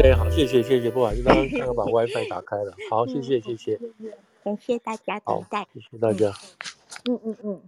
[0.00, 2.74] OK，好，谢谢谢谢，不好意思，刚刚刚刚把 WiFi 打开了。
[2.88, 3.78] 好，谢谢谢谢，
[4.42, 6.32] 感谢大家等待，谢谢大家。
[7.04, 7.60] 嗯嗯嗯，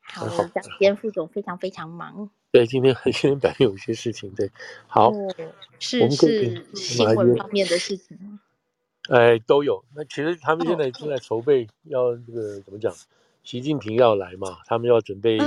[0.00, 2.30] 好，今天副总非常非常忙。
[2.52, 4.48] 对，今天 今天白天有一些事情，对，
[4.86, 5.12] 好，
[5.80, 8.38] 是是新闻方面的事情吗？
[9.08, 9.84] 哎，都有。
[9.96, 12.94] 那其实他们现在正在筹备，要这个怎么讲？
[13.42, 15.38] 习近平要来嘛，他们要准备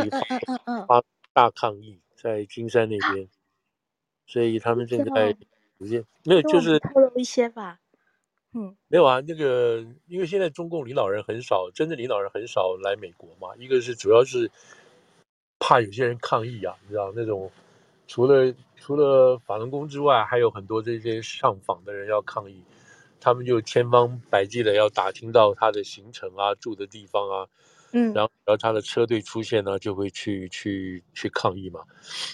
[0.89, 3.29] 发大抗议，在金山那边，
[4.27, 5.37] 所以他们正在
[6.23, 7.79] 没有，就是透露一些吧。
[8.53, 14.51] 嗯，没有啊，那个因为现在中共领导人很少，真正领导人很少来美国嘛，一个是主要是。
[15.65, 17.49] 怕有些人抗议啊，你知道那种，
[18.05, 22.61] 除了除了法轮功之外，还有很多这些上访的人要抗议，
[23.21, 27.47] 他们就千方百计的要打听到他的行程啊、住的地方啊，
[27.93, 31.79] 嗯，然后然后他的车队出现呢，就会去去去抗议嘛。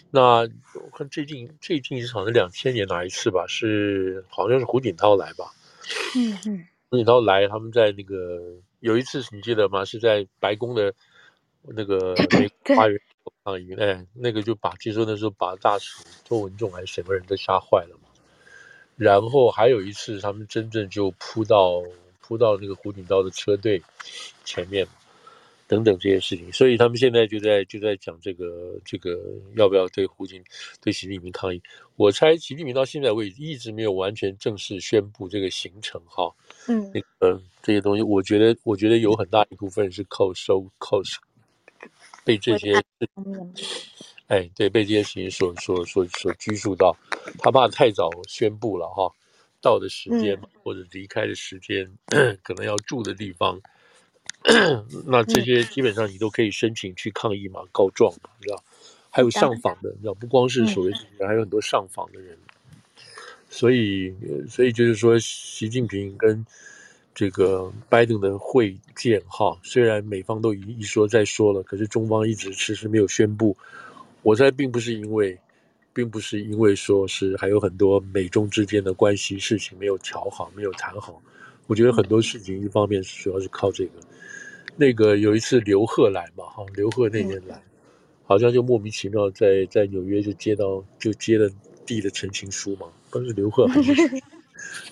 [0.09, 0.39] 那
[0.73, 5.53] 我看最近最近一场是两千年哪一次吧，是好像是胡锦涛来吧，
[6.15, 8.41] 嗯嗯，胡锦涛来，他们在那个
[8.79, 9.85] 有一次你记得吗？
[9.85, 10.91] 是在白宫的
[11.61, 12.15] 那个
[12.75, 12.99] 花园。
[13.43, 18.09] 抗议哎，那个就把据说那时候把大使周文重还是什么人都吓坏了嘛。
[18.95, 21.81] 然后还有一次，他们真正就扑到
[22.19, 23.81] 扑到那个胡锦涛的车队
[24.43, 24.85] 前面，
[25.69, 26.51] 等等这些事情。
[26.51, 29.17] 所以他们现在就在就在讲这个这个
[29.55, 30.43] 要不要对胡锦
[30.81, 31.61] 对习近平抗议。
[31.95, 36.29] 我猜习近平到现在为止一直没有完全正式宣布这个行程哈。
[36.67, 41.21] 嗯，那个这些东西，我觉得我觉得有很大一部分是靠收靠收。
[42.25, 42.75] 被这些，
[44.27, 46.95] 哎，对，被这些事情所所所所拘束到，
[47.39, 49.11] 他怕太早宣布了哈，
[49.61, 51.89] 到的时间或者离开的时间，
[52.43, 53.59] 可能要住的地方，
[55.05, 58.63] 那这些基本上你都可以申请去抗议嘛，告状嘛，你知道？
[59.09, 60.13] 还有上访的，你知道？
[60.13, 62.37] 不光是所谓的，还有很多上访的人，
[63.49, 64.13] 所以，
[64.47, 66.45] 所以就是说，习近平跟。
[67.15, 73.57] 这个拜登的会见哈，虽然美方都一一说再说了，可是中方一直迟迟没有宣布。
[74.21, 75.37] 我猜并不是因为，
[75.91, 81.21] 并不是因为说是还有很多美中之间的关系事情没有调好，没有谈好。
[81.67, 83.99] 我觉得很多事情一方面主要是靠这个。
[84.79, 87.61] 那个有一次刘贺来嘛哈，刘贺那年来，
[88.23, 91.49] 好像就莫名其妙在在纽约就接到就接了
[91.85, 94.07] 递的陈情书嘛，不是刘贺还是谁？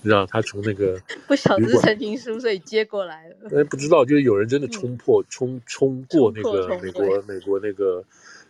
[0.01, 3.35] 你知道他从那个不晓得是陈情书，所以接过来了。
[3.51, 8.03] 哎，不知道，就是有人真的冲破、冲冲过那个美国、美国那个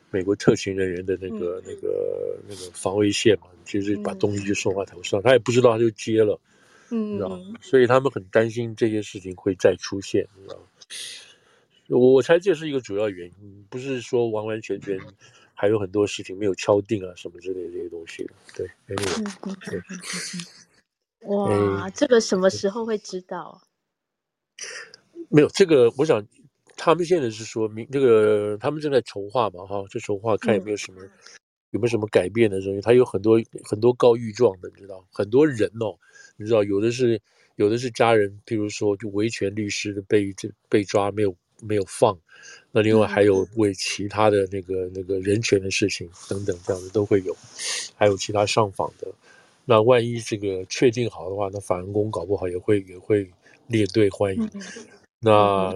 [0.09, 6.39] 美国特勤人员的那个、那个、那个防卫线嘛，就是把东西就送到头上，他也不知道，他就接了。
[6.89, 10.59] 嗯，你知道，所以他们很担心这些事情会再出现，你知道。
[11.89, 14.99] 我猜这是一个主要原因，不是说完完全全
[15.53, 18.29] 还有很多事情没有敲定啊什么之类的这些东西。
[18.55, 19.81] 对对。
[21.27, 23.61] 哇，这个什么时候会知道？
[25.29, 26.25] 没有这个，我想
[26.75, 31.11] 他们现在是说明这个，他们正在筹划嘛，哈，就筹划看有没有什么、嗯、
[31.71, 32.81] 有没有什么改变的东西。
[32.81, 35.97] 他有很多很多告御状的，你知道，很多人哦，
[36.37, 37.19] 你知道，有的是
[37.55, 42.17] 有的是家人，譬如说就维权律师的被这被抓没有没有放，
[42.71, 47.35] 那另外还有为其他的那个那个人权的事情等等这样的都会有，
[47.95, 49.07] 还有其他上访的。
[49.65, 53.29] 那万一这个确定好的话，那法轮功搞不好也会也会
[53.67, 54.49] 列队欢迎。
[55.19, 55.75] 那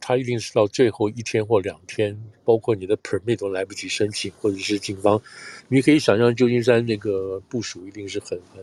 [0.00, 5.22] 他一定是到最后一天或两天，包括你的 permit 都来不及申请，或者是警方，
[5.68, 8.62] 你可以想象旧金山那个部署一定是很很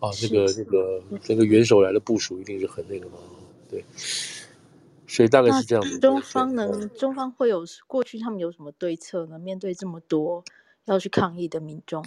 [0.00, 3.18] 啊，那个那个那个元首来的部署一定是很那个嘛，
[3.70, 3.84] 对。
[5.12, 5.98] 所以大概是这样子。
[5.98, 9.38] 中方能，中方会有过去他们有什么对策呢？
[9.38, 10.42] 面对这么多
[10.86, 12.02] 要去抗议的民众？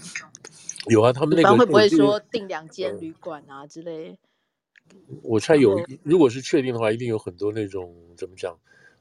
[0.89, 4.17] 有啊，他们那个会不会说订两间旅馆啊之类？
[5.21, 8.57] 我猜有，如果是确定的话，一定有很多那种怎么讲，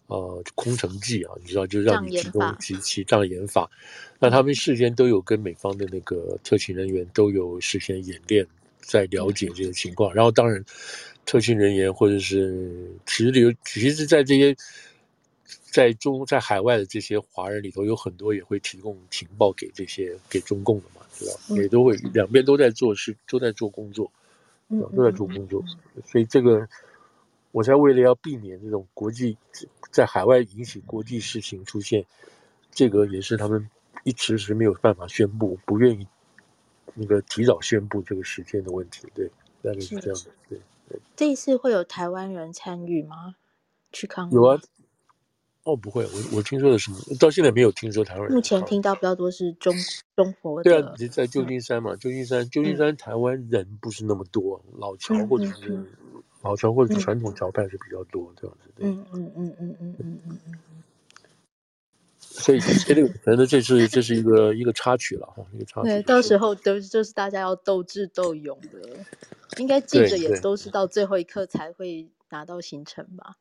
[0.08, 3.70] 呃，空城计啊，你知道，就让你提供机器障眼法。
[4.18, 8.46] 那他们事先都有跟美方的那个特勤人员都有事先演练，
[8.86, 10.14] 在了解这个情况。
[10.14, 10.64] 然后当然，
[11.26, 14.56] 特勤人员或者是其实有，其实，在这些
[15.70, 21.00] 在中在海外的这些华人里头，有很多也会提供情报给这些给中共的嘛。
[21.16, 24.10] 对吧，也都会两边都在做事，都在做工作，
[24.96, 25.64] 都在做工作。
[26.04, 26.68] 所以这个，
[27.52, 29.36] 我才为了要避免这种国际
[29.92, 32.04] 在海外引起国际事情出现，
[32.72, 33.70] 这个也是他们
[34.02, 36.04] 一直是没有办法宣布，不愿意
[36.94, 39.06] 那个提早宣布这个时间的问题。
[39.14, 39.28] 对，
[39.62, 40.30] 大概是这样的。
[40.48, 40.58] 对
[40.88, 41.00] 对。
[41.16, 43.36] 这一次会有台湾人参与吗？
[43.92, 44.30] 去康？
[44.30, 44.60] 有啊，
[45.64, 46.98] 哦，不会，我我听说的什么？
[47.20, 48.32] 到现在没有听说台湾人。
[48.32, 49.74] 目前听到比较多是中
[50.16, 50.64] 中国的。
[50.64, 55.84] 对啊，你在旧金山嘛，旧金山，旧金山台湾人不是那么多，老侨或者是
[56.42, 58.70] 老侨或者传统侨派是比较多这样子。
[58.78, 60.58] 嗯嗯嗯嗯嗯嗯嗯嗯。
[62.36, 65.88] 所以这个反正这是这是一个一个插曲了哈，一个插曲。
[65.88, 68.80] 对，到时候都就是大家要斗智斗勇的，
[69.58, 73.36] 应该记者也都是到最后一刻才会拿到行程吧。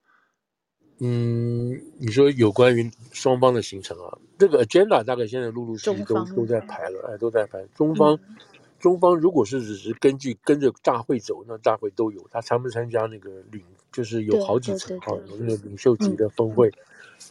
[1.00, 7.66] 嗯，你说有关于双方的行程啊，这个 agenda 大概现在陆陆续续都都在排了，哎，都在排。
[7.76, 8.38] 中方，嗯、
[8.80, 12.26] 中方如果是只是根据跟着大会走，那大会都有。
[12.32, 16.70] 他参不参加那个领，就是有好几层哈，有那个领袖级的峰会。
[16.70, 16.78] 嗯、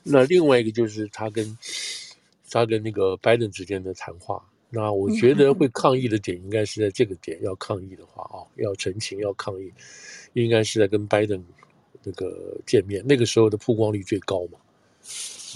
[0.02, 1.56] 那另外一个就是他跟
[2.50, 4.44] 他跟那个拜登之间的谈话。
[4.70, 9.72] 那我觉得会抗议的点应该是在这个点，要抗议的话啊，要澄清要抗议，
[10.32, 11.42] 应该是在跟拜登。
[12.04, 14.58] 那个见面，那个时候的曝光率最高嘛？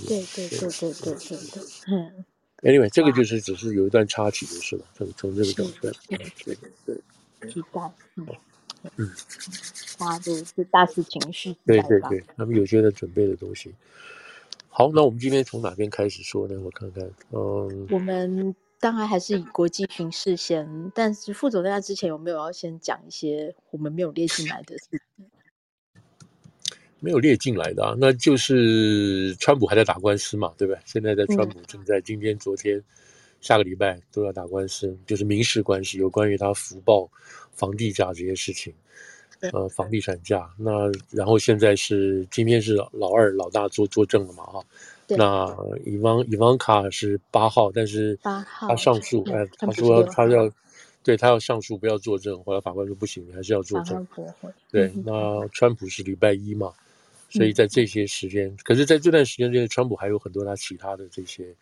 [0.06, 2.24] 对对对对对对对，嗯。
[2.62, 6.56] Anyway，这个就是只是有一段插曲就是了，从从这个角度，对对
[7.40, 7.80] 对，期待，
[8.14, 8.28] 嗯
[8.96, 9.10] 嗯，
[9.98, 13.74] 大家都是大事情绪，对对对，他们有些在准备的东西。
[14.78, 16.60] 好，那我们今天从哪边开始说呢？
[16.60, 25.26] 我看看，嗯，我们当然还是以国际形势先，但是副总在那之前有没有要先讲一些我们没有列进来的事情？
[27.00, 30.80] 没有列进来的啊，那就是川普还在打官司嘛，对不对？
[30.84, 32.84] 现在在川普正在今天、昨天、
[33.40, 37.10] 下个礼拜都要打官司，就是民事官司，有关于他福报
[37.50, 38.74] 房地价这些事情，
[39.52, 40.50] 呃，房地产价。
[40.58, 44.64] 那然后现在是今天是老二老大做作证了嘛，哈。
[45.08, 50.50] 那伊方伊方卡是八号，但是他上诉，哎，他说他要。
[51.02, 52.42] 对，他要上诉，不要作证。
[52.42, 54.04] 后来法官说不行，你还是要作证。
[54.72, 56.72] 对，那川普是礼拜一嘛，
[57.30, 61.54] 所以在这些时间，嗯、可是在这段时间之内，川普还有很多他其他的这些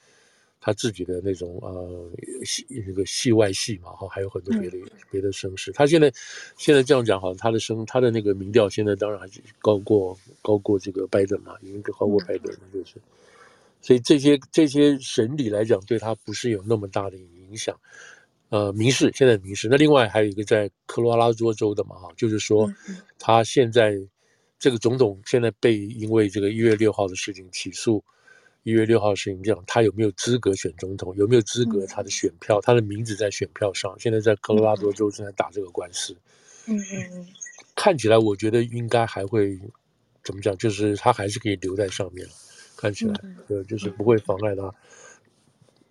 [0.65, 2.11] 他自己的那种呃
[2.43, 5.71] 戏那个戏外戏嘛，哈，还有很多别的、嗯、别的声势。
[5.73, 6.11] 他现在
[6.57, 12.95] 现在这样讲，好像他的声他的那个民调现在当然还是高过高过这个拜登嘛，已经高过拜登了，就是。
[13.83, 17.79] 所以这些这些审理来讲，对他不是有那么大的影响。
[18.49, 22.73] 呃，民事现在民事，那另外还有一个在科罗拉多州的嘛，哈，就是说
[23.19, 23.99] 他现在
[24.59, 28.03] 这个总统现在被因为这个一月六号的事情起诉，
[28.65, 31.15] 一月六号的事情这样，他有没有资格选总统？
[31.17, 31.87] 有没有资格？
[31.87, 36.17] 他的选票，他的名字在选票上，现在在科罗拉多州正在打这个官司。
[36.67, 37.29] 嗯嗯嗯，
[37.75, 39.61] 看起来我觉得应该还会
[40.25, 40.57] 怎么讲？
[40.57, 42.27] 就是他还是可以留在上面，
[42.77, 43.15] 看起来，
[43.47, 44.75] 对，就是不会妨碍他。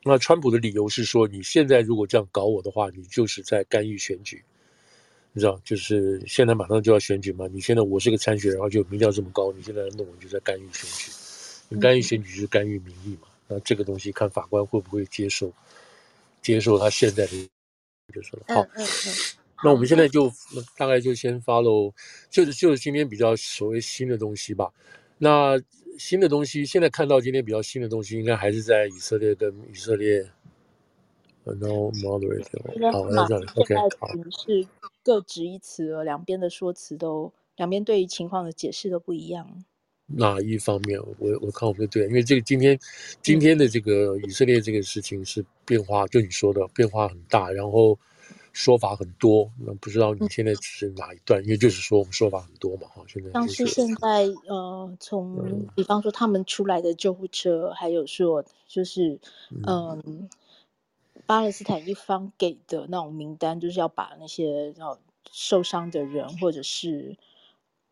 [0.04, 4.44] 那川普的理由是说，你现在如果这样搞我的话，你就是在干预选举，
[5.32, 7.48] 你知道，就是现在马上就要选举嘛。
[7.54, 11.12] 你现在我是个参选人，然后就民调这么高，你现在弄我就在干预选举，
[11.74, 13.28] 你干预选举就是干预民意嘛。
[13.48, 15.52] 那这个东西看法官会不会接受，
[16.42, 17.50] 接受他现在的
[18.14, 18.44] 就是了。
[18.48, 18.66] 好，
[19.64, 20.32] 那我们现在就
[20.78, 21.94] 大概就先 follow，
[22.30, 24.72] 就是就是今天比较所谓新的东西吧。
[25.18, 25.62] 那。
[25.96, 30.28] 新的东西，现在看到今天比较新的东西，应该还是在以色列跟以色列。
[31.46, 34.08] No moderate，好，那这样，OK，好。
[34.32, 34.68] 是
[35.04, 39.64] 各执一词了，两边的说辞都，两边对于情况的解释都不一样。
[40.16, 41.00] 哪一方面？
[41.20, 42.80] 我我看我们的对，因为这个今天
[43.22, 47.98] 今天的这个以色列这个事情是变化，就你说的变化很大，然后。
[48.56, 51.42] 说法很多，那不知道你现在是哪一段？
[51.42, 60.04] 嗯、因为就是说我们说法很多嘛，哈，现在像是现在呃，从比方说他们出来的救护车，嗯、还有说就是嗯、呃，
[61.26, 65.00] 巴勒斯坦一方给的那种名单，就是要把那些要
[65.32, 67.18] 受伤的人或者是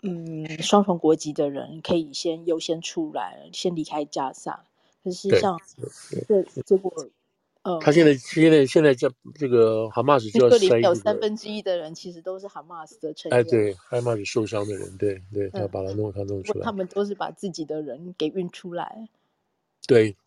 [0.01, 4.65] 嗯双重国籍的人，可以先优先出来，先离开加萨。
[5.03, 5.60] 可是像
[6.27, 6.91] 这结果。
[7.63, 13.39] 呃，他现在现在现在叫这个哈马斯就要筛，里面有三分之一的人其实都是哈马斯的成员。
[13.39, 16.65] 哎，对，哈马斯受伤的人，对对，他把他弄他弄出来。
[16.65, 19.08] 他们都是把自己的人给运出来。
[19.86, 20.17] 对，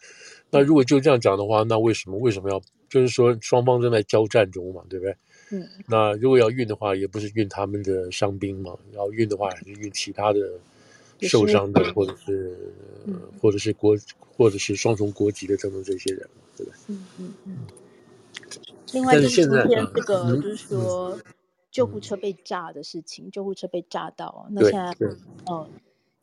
[0.51, 5.17] 那如果就这样讲的话，那为什么为什么要就是说双方正在交战中嘛，对不对？
[5.59, 5.69] 嗯。
[5.87, 10.41] 那如果要运的话，也不是运他们的伤兵嘛，要运的话还是运其他的
[11.21, 12.57] 受伤的，或者是
[13.41, 13.97] 或者是国
[14.37, 16.29] 或者是双重国籍的等等这些人。
[16.57, 17.57] 对嗯嗯嗯。
[18.93, 21.19] 另外，就是今天这个，就是说
[21.71, 24.95] 救护车被炸的事情，救护车被炸到，那现在，
[25.51, 25.69] 嗯，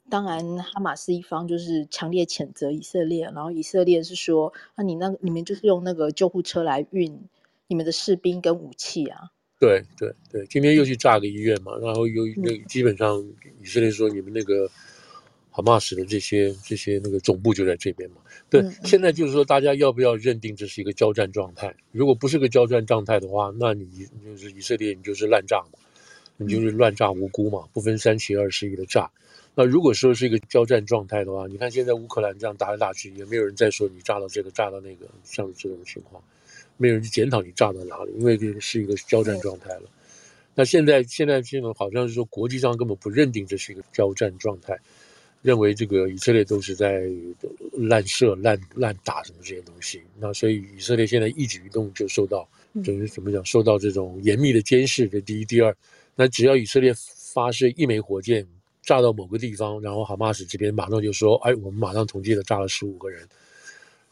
[0.09, 7.19] 当然哈马斯一方就是强烈谴责以色列，然后以色列是说，那你那你们就是用那个救护车来运
[7.71, 9.31] 你们的士兵跟武器啊？
[9.57, 13.17] 对对对，今天又去炸个医院嘛，然后又那基本上
[13.61, 14.69] 以色列说你们那个。
[15.53, 18.15] 哈马斯的这些这些那个总部就在这边嘛。
[18.49, 21.75] 对，现在就是说，大家要不要认定这是一个交战状态？
[21.91, 23.85] 如果不是个交战状态的话，那你
[24.23, 25.77] 就是以色列，你就是滥炸嘛，
[26.37, 29.11] 你就是乱炸无辜嘛，不分三七二十一的炸。
[29.53, 36.23] 那如果说是一个交战状态的话，你看现在乌克兰这样打来打去，也没有人再说你炸到这个炸到那个，像这种情况，
[36.81, 39.83] 没有人去检讨你炸到哪里，因为这个是一个交战状态了。
[40.55, 44.75] 那现在现在这种好像是说国际上根本不认定这是一个交战状态，
[45.41, 47.03] 认为这个以色列都是在
[47.73, 50.01] 滥射、滥滥打什么这些东西。
[50.19, 52.50] 那所以以色列现在一举一动就受到，
[52.83, 55.07] 就是怎么讲，受到这种严密的监视。
[55.07, 55.73] 这第一，第二，
[56.15, 56.93] 那只要以色列
[57.33, 58.47] 发射一枚火箭。
[58.83, 63.21] 炸到某个地方，然后哈马斯这边马上就说：“哎，我们马上统计了，炸了十五个人。”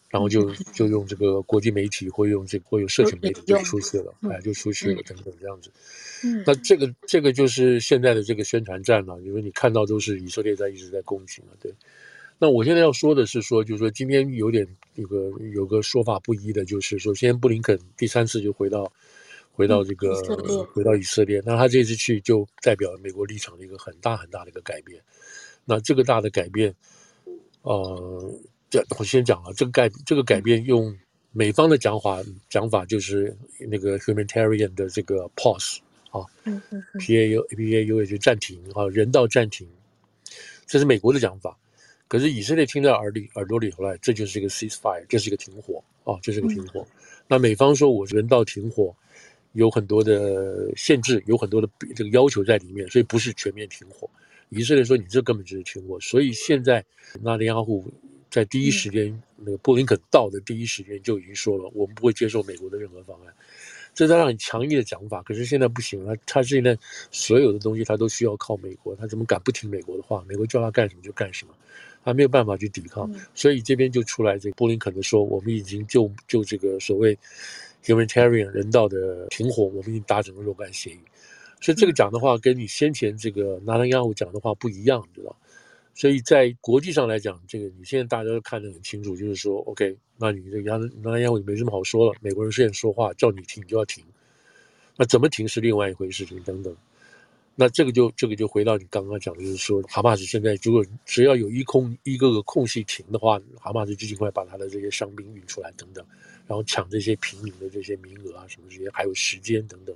[0.10, 5.72] 然后就就用这个国际媒体或用这个或有社群媒体就出去了，哎，就出去了等等这样子。
[6.24, 11.74] 嗯，那这个这个就是现在的这个宣传战了，因为你看到都是以色列在一直在攻击嘛，对。
[12.38, 18.92] 那我现在要说的是说，就是说今天有点有个有个说法不一的，就是说，先布林肯第三次就回到。
[19.52, 20.16] 回到这个，
[20.74, 25.02] 回到以色列，那他这次去就代表美国立场的一个很大很大的一个改变。
[25.66, 26.74] 那这个大的改变，
[27.64, 28.40] 呃，
[28.70, 30.96] 这我先讲了，这个改这个改变用
[31.32, 33.36] 美方的讲法讲法就是
[33.70, 35.78] 那个 humanitarian 的这个 pause
[36.12, 36.26] 啊
[37.00, 39.68] ，P A U P A U 也就暂停啊，人道暂停，
[40.66, 41.58] 这是美国的讲法。
[42.08, 46.86] 可是以色列听到耳里耳朵里头来，这就是一个 ceasefire，这是一个停火啊，这是一个停火。
[47.28, 48.96] 那美方说我是人道停火。
[49.54, 54.08] 有很多的限制，有很多的这个要求在里面，所以不是全面停火。
[54.50, 56.86] 以色列说你这根本就是停火，所以现在
[57.24, 57.84] 纳坦雅胡
[58.30, 63.34] 在第一时间，嗯、那个布林肯到的第一时间就已经说了，我们不会接受美国的任何方案。
[63.94, 66.78] 这当然很强硬的讲法，可是现在不行了，他现在
[67.12, 70.24] 所有的东西他都需要靠美国，他怎么敢不听美国的话？
[70.28, 71.54] 美国叫他干什么就干什么，
[72.04, 77.18] 他没有办法去抵抗，嗯、所以这边就出来这个布林肯的说，我们已经就就这个所谓。
[77.82, 81.00] Humanitarian 人道的停火，我们已经达成了若干协议，
[81.62, 85.34] 所以这个讲的话跟你先前这个纳坦雅胡讲的话不一样，你知道？
[86.00, 94.02] 所以在国际上来讲，这个你现在大家都看得很清楚，就是说，OK，那你这个纳坦雅胡没什么好说了，美国人现在说话叫你停你就要停，
[94.96, 96.74] 那怎么停是另外一回事情，等等。
[97.54, 106.06] 那这个就这个就回到你刚刚讲的，就是说，哈马斯现在如果只要有一空一个个空隙停的话，哈马斯就尽快把他的这些伤兵运出来，等等，
[106.48, 109.94] 然后抢这些平民的这些名额啊，什么这些，还有时间等等，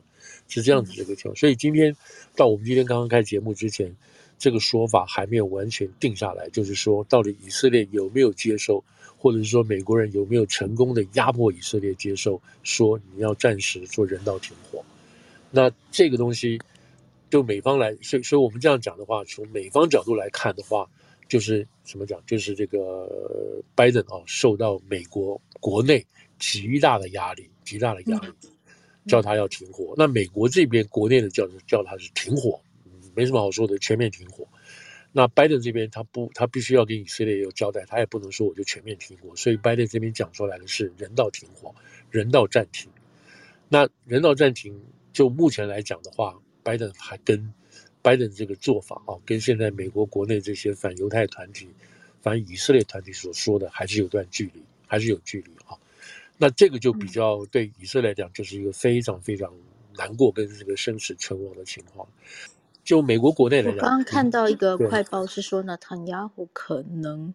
[0.50, 1.36] 是这样子这个情况。
[1.38, 1.96] 所以今天
[2.36, 3.96] 到我们今天刚刚开节目之前，
[4.44, 8.84] 这个说法还没有完全定下来，就是说到底以色列有没有接受，
[9.18, 14.84] 或者是说美国人有没有成功的压迫以色列接受，说你要暂时做人道停火，
[15.50, 16.60] 那这个东西。
[17.30, 20.88] 就美方来，所以所以我们这样讲的话，从美方角度来看的话，
[21.28, 22.22] 就是怎么讲？
[22.28, 23.10] 就是这个
[23.74, 26.06] 拜登啊，受到美国国内
[26.38, 28.28] 极大的压力，极大的压力，
[29.08, 29.96] 叫他要停火。
[29.98, 32.62] 那美国这边国内的叫叫他是停火，
[33.15, 34.48] 没什么好说的，全面停火。
[35.12, 39.36] 那拜登这边他不，他必须要跟以色列有交代，他也不能说我就全面停火。
[39.36, 41.74] 所以拜登这边讲出来的是人道停火，
[42.10, 42.91] 人道暂停。
[43.70, 46.39] 那人道暂停，就目前来讲的话。
[46.65, 47.53] 拜登还跟
[48.01, 51.67] 拜登这个做法啊，跟现在美国国内这些反犹太团体、
[52.22, 55.75] 反以色列团体所说的还是有段距离，还是有距离啊。
[56.38, 59.53] 那这个就比较对以色列来讲，就是一个非常非常
[59.98, 62.08] 难过跟这个生死存亡的情况。
[62.84, 67.34] 就美国国内来讲，我刚刚看到一个快报是说呢，纳坦雅虎可能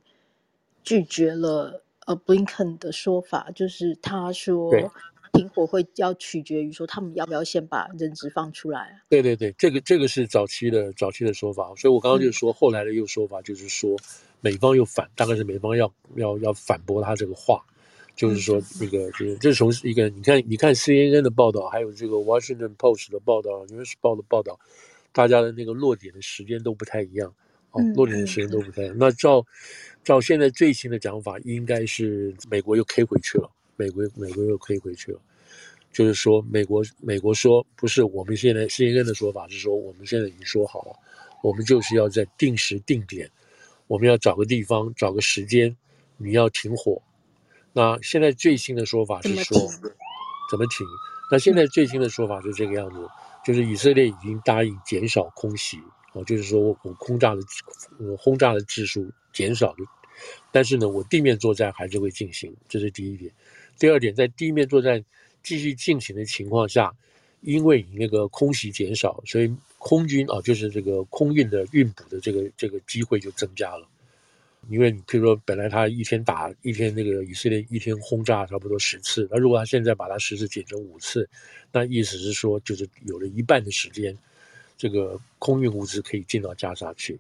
[0.83, 4.71] 拒绝了呃布林肯的说法，就是他说。
[5.35, 9.05] 停火会要取决于说他们要不要先把人质放出来啊？
[9.11, 13.95] 对对对，这个这个是早期的早期的说法，所以我刚刚就说后来的又说法就是说
[14.41, 17.63] 美方又反，大概是美方要要要反驳他这个话，
[18.17, 24.59] 就是说那个就是这是从一个你看你看 CNN 的报道，还有这个 Washington Post 的报道，纽约时报的报道，
[25.13, 27.33] 大家的那个落点的时间都不太一样
[27.71, 28.97] 哦，落点的时间都不太一样。
[28.99, 29.45] 那照
[30.05, 33.51] 照现在最新的讲法，应该是美国又 K 回去了。
[33.77, 35.21] 美国美国又 K 回去了，
[35.93, 40.97] 就是说美国美国说不是我们现在 CNN 的说法是说我们现在已经说好了，
[41.43, 43.31] 我们就是要在定时定点，
[43.87, 45.77] 我们要找个地方找个时间，
[46.17, 47.01] 你要停火。
[47.73, 49.57] 那现在最新的说法是说
[50.51, 50.85] 怎么停？
[51.31, 53.07] 那现在最新的说法是这个样子，
[53.49, 55.79] 就是以色列已经答应减少空袭
[56.13, 57.41] 哦，就是说我我轰炸的
[57.99, 59.83] 我轰炸的次数减少的，
[60.53, 63.33] 但是呢，我地面作战还是会进行，这是第一点。
[63.79, 65.03] 第二点，在地面作战
[65.43, 66.95] 继续进行的情况下，
[67.41, 73.89] 因为你那个空袭减少，所以空军啊，就是这个空运的运补的这个这个机会就增加了
[74.69, 81.29] 因为你譬如说，本来他一天打一天那个以色列一天轰炸差不多十次，那如果他现在把它十次减成五次，
[81.73, 84.17] 那意思是说，就是有了一半的时间，
[84.77, 87.19] 这个空运物资可以进到加沙去，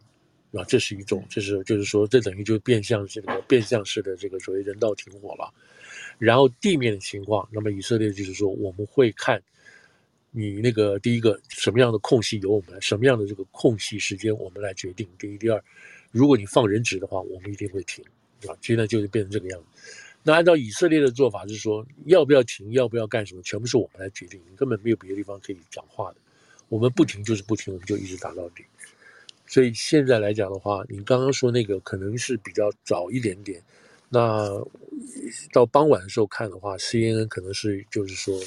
[0.52, 5.52] 啊，这是一种，就是就是说，这等于就变相这个变相式的这个所谓人道停火了。
[6.18, 9.42] 然后地面的情况，那么以色列就是说，我们会看
[10.32, 15.08] 你那个第一个什么样的空隙由我们来，什么样的这个空隙时间我们来决定。
[15.18, 15.64] 第一，第二。
[16.10, 18.04] 如果你放人质的话，我们一定会停，
[18.46, 18.56] 啊？
[18.60, 19.92] 现在就是变成这个样子。
[20.22, 26.16] 那按照以色列的做法是说，要不要停，要不要干什么，全部是我们来决定，你根本没有别的地方可以讲话的。
[26.68, 28.64] 我们不停就是不停，我们就一直打到底。
[29.46, 33.62] 所以现在来讲的话，你刚刚说那个可能是比较早一点点。
[34.10, 34.50] 那
[35.52, 38.38] 到傍晚的时候看的话，CNN 可能是就是说，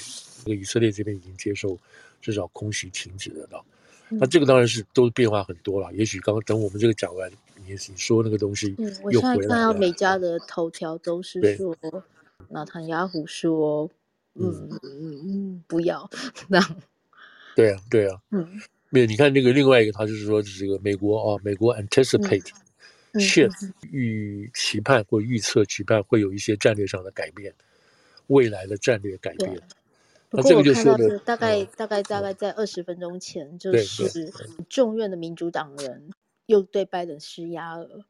[0.43, 1.77] 这个以色列这边已经接受
[2.21, 3.65] 至少空袭停止了到。
[4.09, 5.91] 那这个当然是都变化很多了。
[5.93, 7.31] 也许刚刚等我们这个讲完。
[7.67, 11.75] 你说那个东西，嗯，我现在看到每家的头条都是说，
[12.49, 13.89] 那唐雅虎说，
[14.35, 16.09] 嗯嗯嗯，不要
[16.47, 16.59] 那。
[17.55, 22.49] 对啊，对啊，嗯，没有，你看那个另外一个，他就是说这个美国啊，美国 anticipate，
[23.19, 23.49] 确
[23.91, 27.53] 预期盼或预测期盼会有一些战略上的改变，
[28.27, 29.61] 未来的战略改变。
[30.29, 34.31] 不过我看到是大概大概大概在二十分钟前，就是
[34.69, 36.09] 众院的民主党人。
[36.51, 38.05] 又对拜登施压了，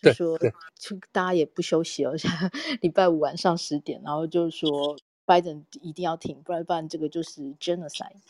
[0.00, 0.38] 就说
[0.78, 8.22] 就大家也不休息了， 现在礼拜五晚上十点，然后就是说拜登一定要停，不然不然这个就是 genocide。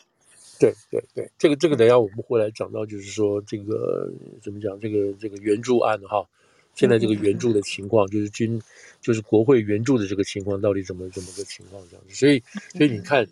[0.59, 6.27] 对对对，这个这个等下我们会来讲到，就是说这个怎么讲，这个这个援助案哈，
[6.73, 8.59] 现在这个援助的情况，就是军
[8.99, 12.43] 就是国会援助的这个情况到底怎么怎么个情况这样子，所以
[12.77, 13.27] 所以你看。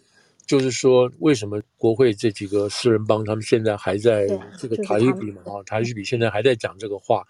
[0.50, 4.26] 就是说，为什么国会这几个四人帮他们现在还在
[4.58, 5.44] 这个塔利比嘛？
[5.46, 7.24] 啊，塔利比现在还在讲这个话，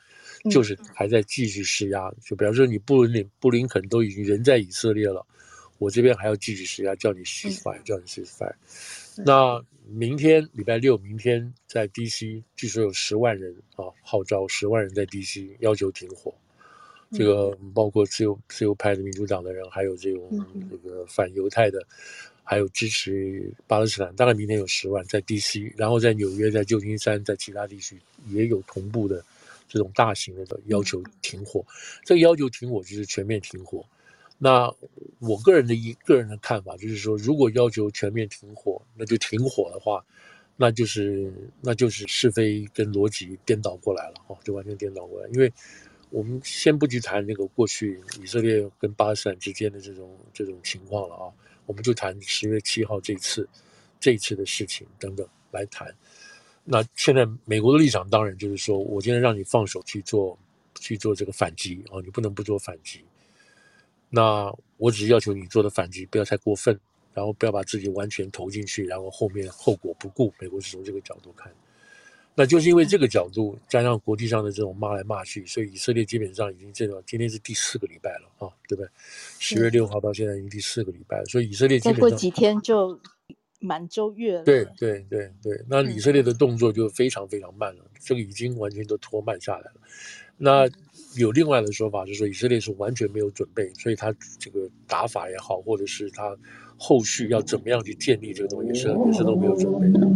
[0.49, 5.21] 就是还在继续施压，就比方说你布林布林肯都已经人在以色列了，
[5.79, 8.55] 我这边还要继续施压，叫你 ceasefire，叫你 ceasefire。
[9.25, 16.33] 那明天礼拜六，明天在 DC，据说有十万人啊，号召十万人在 DC 要求停火。
[17.11, 20.29] 这个包括自由自由派的民主党的人，还有这种
[20.69, 21.83] 这个反犹太的。
[22.49, 27.95] 还有支持巴勒斯坦，大概明天有十万在 DC，然后在纽约、在旧金山、在其他地区
[28.29, 29.23] 也有同步的
[29.67, 31.63] 这种大型的要求停火。
[32.03, 33.85] 这个要求停火就是全面停火。
[34.39, 34.67] 那
[35.19, 40.03] 我个人的一个人的看法就是说，如果要求全面停火，那就停火的话，
[40.57, 41.31] 那就是
[41.61, 45.29] 那就是是非跟逻辑颠倒过来了哦，就完全颠倒过来。
[45.35, 45.53] 因为
[46.09, 51.29] 我们先不去谈那个过去以色列跟巴勒斯坦之间的这种这种情况了啊。
[51.69, 53.47] 我们就谈十月七号这次，
[53.99, 55.95] 这次的事情等等来谈。
[56.63, 60.35] 那现在美国的立场当然就是说，我今天让你放手去做，
[60.79, 63.05] 去做这个反击啊，你不能不做反击。
[64.09, 66.77] 那我只是要求你做的反击不要太过分，
[67.13, 70.33] 然后不要把自己完全投进去，然后后面后果不顾。
[70.39, 71.53] 美国是从这个角度看。
[72.39, 78.89] 那就是因为这个角度，加上国际上的这种骂来骂去，所以以色列基本上已经这种，今天是第四个礼拜了啊，对不对？
[79.39, 82.97] 十月六号到现在已经第四个礼拜了，所以以色列基本上再过几天就
[83.59, 84.43] 满周月了。
[84.45, 89.81] 对对对对，那以色列的动作就非常非常慢了，这个已经完全都拖慢下来了。
[90.37, 90.65] 那
[91.17, 96.33] 有另外的说法，就是说以色列是完全没有准备，所以他这个打法也好，或者是他。
[96.79, 100.07] 后续要怎么样去建立这个东西，是也是都没有准备的。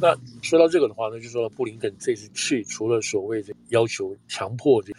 [0.00, 4.92] 那说到这个的话呢，就是说布林肯这次去，除了所谓的要求强迫这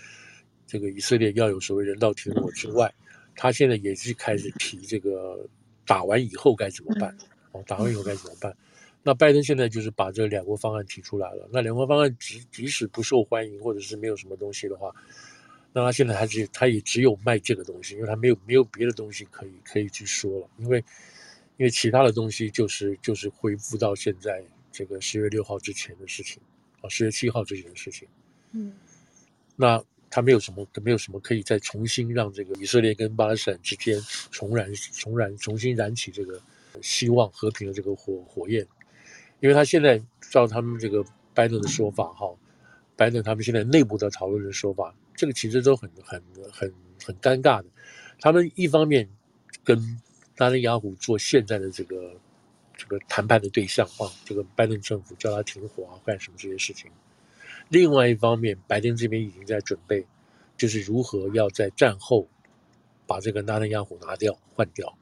[0.67, 2.93] 这个以色列要有所谓人道停火之外，
[3.35, 5.43] 他现在也是开始提这个
[5.87, 7.17] 打完以后该怎么办？
[7.51, 8.55] 哦，打完以后该怎么办？
[9.01, 11.49] 那拜登现在就是把这两国方案提出来了。
[11.51, 14.93] 那两国方案即即使不受欢迎，或者是没有什么东西的话。
[15.73, 20.83] 那他现在还是，他也只有卖这个东西，因为他没有没有别的东西可以可以去说了，因为
[21.55, 26.41] 因为其他的东西就是就是恢复到现在这个十月六号之前的事情
[26.81, 28.05] 啊，十月七号之前的事情。
[28.51, 28.73] 嗯，
[29.55, 33.97] 那他没有什么，没有什么可以再重新让这个以色列跟巴勒斯坦之间
[34.29, 36.41] 重燃重燃重新燃起这个
[36.81, 38.67] 希望和平的这个火火焰，
[39.39, 41.01] 因为他现在照他们这个
[41.33, 42.29] 拜登的说法哈，
[42.97, 44.93] 拜登他们现在内部的讨论的说法。
[45.21, 46.19] 这个其实都很很
[46.51, 46.73] 很
[47.05, 47.65] 很尴尬的，
[48.19, 49.07] 他们一方面
[49.63, 49.77] 跟
[50.35, 52.19] 纳坦雅虎做现在的这个
[52.75, 56.89] 这个谈判的对象啊，这个拜登政府叫他停火啊，干什么这些事情；
[57.69, 60.03] 另外一方面，拜登这边已经在准备，
[60.57, 62.27] 就是如何要在战后
[63.05, 64.97] 把这个纳坦雅虎拿掉换掉，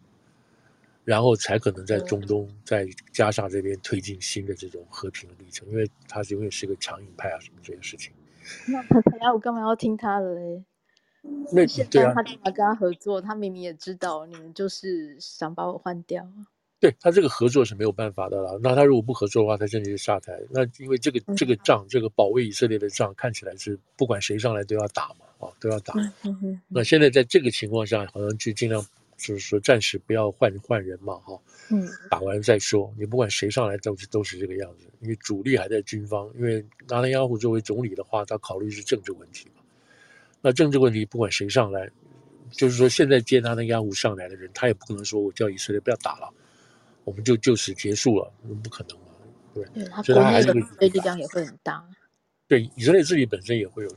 [1.06, 8.12] 然后才可能在中东在加沙这边推进新的这种和平的历程，因为他永远是一个强硬派啊，什么这些事情。
[8.68, 10.64] 那他他我干嘛要听他的嘞？
[11.52, 13.22] 那对啊，他干嘛跟他合作？
[13.22, 16.26] 他明明也知道你们就是想把我换掉。
[16.80, 18.58] 对他这个合作是没有办法的了。
[18.64, 20.40] 那他如果不合作的话，他真的就下台。
[20.50, 25.94] 那因为这个这个仗，这个保卫以色列的仗，看起来是不管谁上来都要打嘛，啊，都要打。
[26.70, 28.82] 那现在在这个情况下，好像就尽量
[29.20, 31.40] 就是说暂时不要换换人嘛，哈。
[31.70, 31.88] 嗯。
[32.10, 34.86] 打完再说，你不管谁上来都是都是这个样子。
[35.02, 39.62] 因为主力还在军方，因为纳坦雅胡作为总理的话，他考虑是政治问题嘛。
[40.42, 41.90] 那政治问题不管谁上来，
[42.52, 46.34] 就是说现在接纳坦雅胡上来的人，他也不可能说我叫以色列不要打了。
[47.06, 49.06] 我们就就此结束了，不可能嘛，
[49.54, 51.84] 对，对他国内的力量也会很大。
[52.48, 53.90] 对，以色列自己本身也会有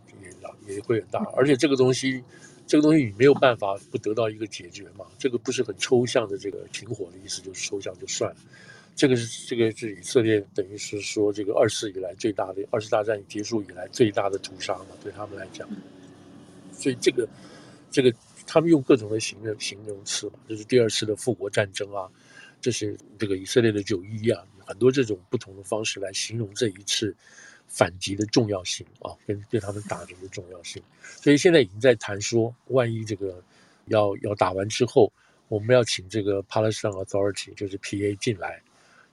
[0.67, 2.23] 也也会很大，嗯、而且这个东西，
[2.67, 5.05] 这个东西你没有办法不得到一个解决嘛。
[5.19, 8.37] 这个不是很抽象的这个停火的意思，就是抽象就算了。
[8.95, 15.69] 这个是这个是以色列等于是说这个二次以来最大的二次大战结束以来最大的屠杀嘛，对他们来讲。
[16.73, 17.27] 所以这个
[17.91, 18.13] 这个
[18.47, 22.09] 他们用各种的形容形容词嘛，就是第二次的复国战争啊。
[22.61, 27.13] 这是这个以色列的九一一啊，很多这种不同的方式来形容这一次
[27.73, 30.83] 反击的重要性啊，跟对他们打击的重要性。
[31.03, 33.43] 所以现在已经在谈说，万一这个
[33.87, 35.11] 要要打完之后，
[35.49, 38.63] 我们要请这个 Palestine Authority，就是 PA 进来，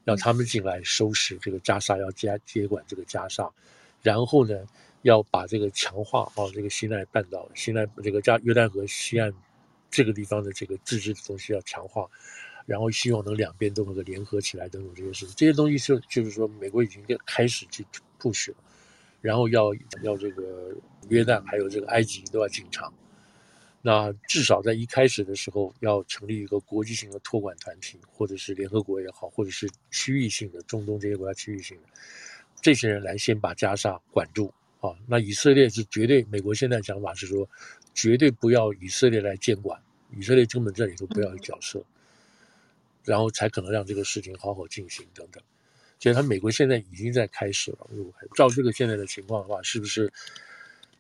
[0.04, 3.50] 让他们进来收拾这个加沙，要接接管这个加沙，
[4.02, 4.68] 然后呢，
[5.04, 9.34] 要把这个强化啊，这个西奈半岛、西奈这个加约旦河西岸
[9.90, 12.06] 这个地方的这个自治的东西要强化。
[12.66, 17.84] 然后希望能两边都能够联合起来等等这些事情，这些东西就就是说美国已经开始去
[18.20, 18.58] push 了，
[19.22, 20.76] 然后要要这个
[21.08, 22.94] 约旦还有这个埃及都要进场，
[23.82, 31.84] 那至少在一开始的时候要成立一个国际性的托管团体，或者是联合国也好，或者是区域性的中东这些国家区域性的
[32.62, 34.92] 这些人来先把加沙管住啊。
[35.08, 37.50] 那以色列是绝对，美国现在想法是说
[37.94, 39.82] 绝对不要以色列来监管，
[40.16, 41.84] 以色列根本这里头不要有角色。
[43.06, 45.42] 然后才可能让这个事情好好进行等等，
[46.00, 47.88] 其实他美国现在已经在开始了。
[47.92, 50.12] 如果照这个现在的情况的话，是不是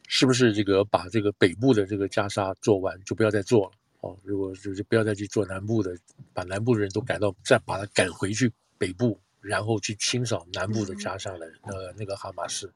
[0.07, 3.71] 是不是这个把这个北部的这个加沙做完就不要再做了？
[4.01, 5.97] 哦，如果就是不要再去做南部的，
[6.33, 12.71] 把南部的人都赶到，再把他赶回去北部，然后去清扫南部的加沙的呃那个哈马斯。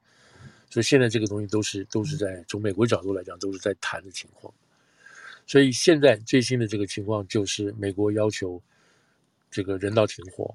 [0.70, 4.52] 所以现在这个东西都是都是在从美国角度来讲都是在谈的情况。
[5.46, 8.60] 所以现在最新的这个情况就是美国要求。
[9.50, 10.52] 这个人道停火，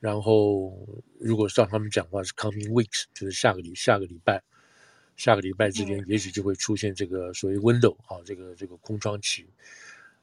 [0.00, 0.72] 然后
[1.18, 4.40] 如果照他们讲话是 coming weeks，就是下个礼下个礼拜，
[5.16, 9.44] 下个礼拜之间，也许就会出现这个所谓 window 啊，这个这个空窗期。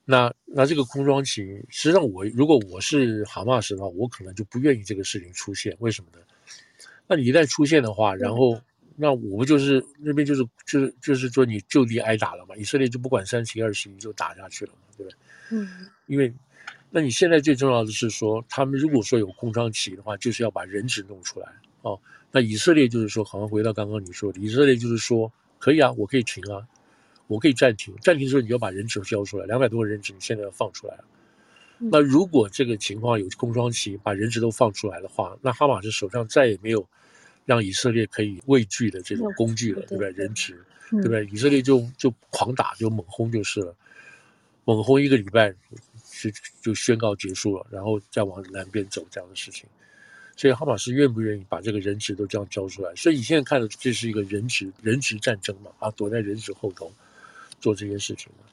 [0.05, 5.75] 那那这个空窗期，实际上我如果我是哈马斯的话，我可能就不愿意这个事情出现。
[5.79, 6.23] 为什么呢？
[7.05, 8.57] 那你一旦出现的话，然后
[8.95, 15.17] 那我不就是那边就是就是就是说你就地挨打了嘛，以色列就不管三七二十一就打下去了嘛，对不对？
[15.51, 16.33] 嗯，因为。
[16.95, 21.47] 那你现在最重要的是说，他们如果说有空窗期的话，就是要把人质弄出来
[21.81, 21.99] 哦。
[22.31, 25.29] 那以色列就是说，好像回到刚刚你说的，以色列就是说，
[25.59, 26.65] 可以啊，我可以停啊，
[27.27, 27.93] 我可以暂停。
[27.99, 30.97] 暂停的时候，你要把人质交出来，两百多个人质，你现在要放出来。
[31.79, 36.87] 那如果这个情况有空窗期，把人质都放出来的话，那哈马斯手上再也没有
[37.43, 40.11] 让以色列可以畏惧的这种工具了，对不对？
[40.11, 41.25] 人质，对不对？
[41.25, 43.75] 以色列就就狂打，就猛轰就是了，
[44.63, 45.53] 猛轰一个礼拜。
[46.21, 49.67] 就就宣告结束了，然后再往南边走这样的事情，
[50.37, 52.95] 所以哈马斯愿不愿意把这个人质都这样交出来？
[52.95, 55.71] 所以你现在看的这是一个人质人质战争嘛？
[55.79, 56.91] 啊，躲在人质后头
[57.59, 58.45] 做这些事情嘛？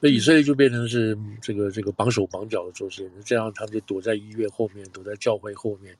[0.00, 5.96] 那以色列就变成是这个这个绑手绑脚的做事情，这样他们就躲在医院后面，躲在教会后面，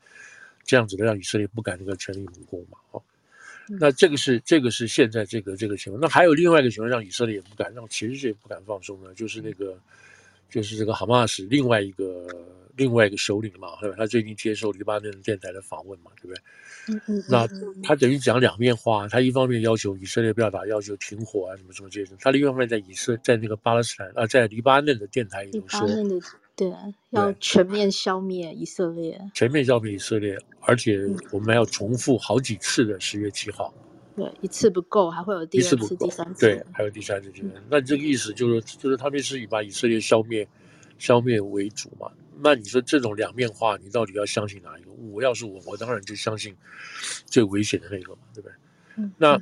[0.65, 2.79] 这样子的让以色列不敢那个全力猛攻嘛？
[2.93, 3.03] 哦，
[3.79, 6.01] 那这个是这个是现在这个这个情况。
[6.01, 9.79] 那还有另外一个情况，让以色列也不敢，让其实也不敢放松的，就是那个。
[10.55, 12.29] 就是这个哈马斯另外一个
[12.77, 13.97] 另外一个首领嘛，对吧？
[13.99, 16.43] 他最近接受黎巴嫩电台的访问嘛，对不对？
[16.87, 17.25] 嗯嗯。
[17.29, 17.45] 那
[17.83, 22.15] 他等于讲两面话，他一方面要求以色列不要打，要求停火啊，什么什么这些。
[22.21, 25.89] 他另一方面在以色在那个巴勒斯坦啊，在黎巴嫩的电台里头说，
[26.55, 26.73] 对，
[27.11, 31.01] 要全面消灭以色列，全面消灭以色列，而且
[31.33, 33.75] 我们还要重复好几次的十月七号。
[34.17, 36.47] 对，一次不够，还会有第二次、次第三次。
[36.47, 37.55] 对，还有第三次、第四次。
[37.57, 40.47] 嗯、那这个意思就是，就是他们是以把以色列消灭、
[40.99, 42.09] 消灭为主嘛？
[42.41, 44.93] 那你说这种两面话，你到底要相信哪一个？
[45.11, 46.55] 我要是我，我当然就相信
[47.27, 48.55] 最危险的那个嘛，对不对？
[48.99, 49.13] 嗯。
[49.19, 49.37] 那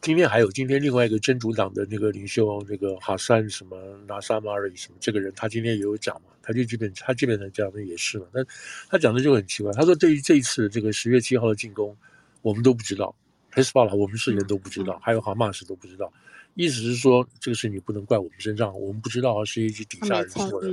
[0.00, 3.76] 今天还有今天另外一个真主党的那个领袖，那个哈山什么
[4.08, 6.30] 拿沙马瑞什么这个人，他今天也有讲嘛？
[6.42, 8.26] 他就基本他基本上讲的也是嘛。
[8.32, 8.44] 但
[8.88, 11.96] 他讲的就很奇怪，他说对于这一次这个十月七号的进攻。
[12.42, 13.14] 我们都不知道，
[13.50, 16.12] 黑斯巴拉我们是人都不知道，还有哈马斯都不知道。
[16.54, 20.72] 意思是说，这个事你不能怪我们身上，我们不知道是一些底下人做的，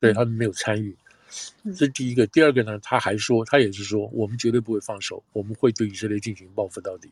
[0.00, 0.94] 对他们没有参与。
[1.64, 7.10] 这是第一个，第二个呢，他还说，他也是说，我们绝对不会放手，我们会对以色列进行报复到底。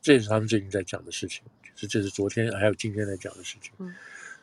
[0.00, 1.42] 这也是他们最近在讲的事情，
[1.74, 3.72] 就是这是昨天还有今天在讲的事情。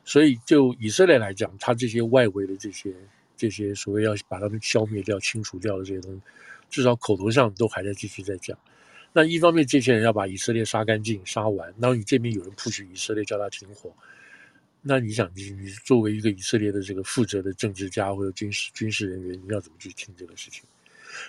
[0.03, 2.93] 所以就以色列来讲，他这些外围的这些
[3.37, 6.21] 这些所谓要把他们消灭掉、清除掉的这些东西，
[6.69, 8.57] 至少口头上都还在继续在讲。
[9.17, 13.89] 那一方面，这些人要把以色列杀干净、杀完，然后你这边有人迫使以色列叫他停火。
[14.81, 20.65] 那你想，你你作为一个以色列的这个负责的政治家或者军事军事人员，你要怎么去听这个事情？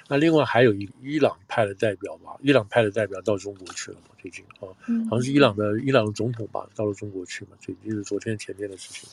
[0.08, 4.08] 那另外还有一伊朗派的代表吧，伊朗派的代表到中国去了嘛？
[4.20, 4.66] 最近啊，
[5.08, 7.52] 好像是伊朗的伊朗的总统吧，到了中国去嘛？
[7.60, 9.08] 这就是昨天前天的事情。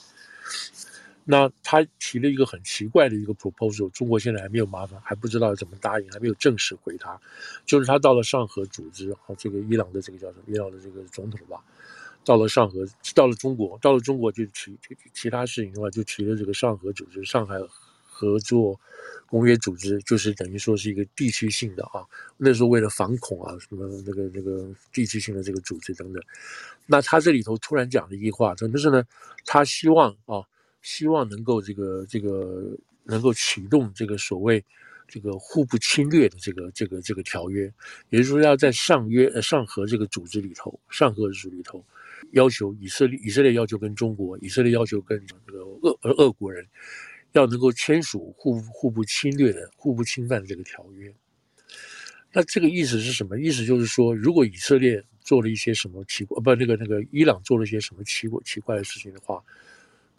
[1.25, 7.19] 那他提了一个很奇怪的一个 proposal，中国现在还没有麻烦，还不知道怎么答应，还没有正式回他。
[7.65, 10.43] 就是他到了上合组织，啊，这个伊朗的这个叫什么？
[10.47, 11.63] 伊朗的这个总统吧。
[12.25, 14.77] 到了上合，到了中国，到了中国就提
[15.13, 17.55] 其他事情的话，就提了这个上合组织、上海
[18.05, 18.79] 合作
[19.27, 22.05] 公约组织，就是等于说是一个地区性的啊。
[22.37, 26.23] 那时候为了反恐啊，什么那个那个地区性的这个组织等等。
[26.85, 29.03] 那他这里头突然讲了一句话，什么是呢？
[29.45, 30.43] 他希望啊，
[30.83, 34.63] 希望能够这个这个能够启动这个所谓
[35.07, 37.63] 这个互不侵略的这个这个这个条约，
[38.09, 41.83] 也就是说要在上约呃上合这个组织里头，上合组织里头。
[42.31, 46.65] 要求以色列，以色列要求跟中国，以色列要求跟这个俄俄国人，
[47.33, 51.13] 要能够签署互互不侵略的、互不侵犯的这个条约。
[52.31, 53.37] 那这个意思是什么？
[53.37, 59.43] 意思就是说，如果以色列做了一些什么奇怪，不，那个那个伊朗做了一些什么奇怪奇怪的事情的话，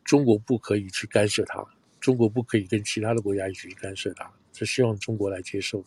[0.05, 1.65] 中国不可以去干涉他，
[2.01, 5.85] 中国不可以跟其他的国家一起去干涉他，是希望中国来接受。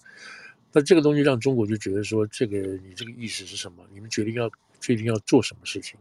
[0.74, 3.88] 那这个东西让中国就觉得说，这个你这个意思是什么？
[3.94, 4.52] 你们决定要
[4.82, 5.98] 决定要做什么事情？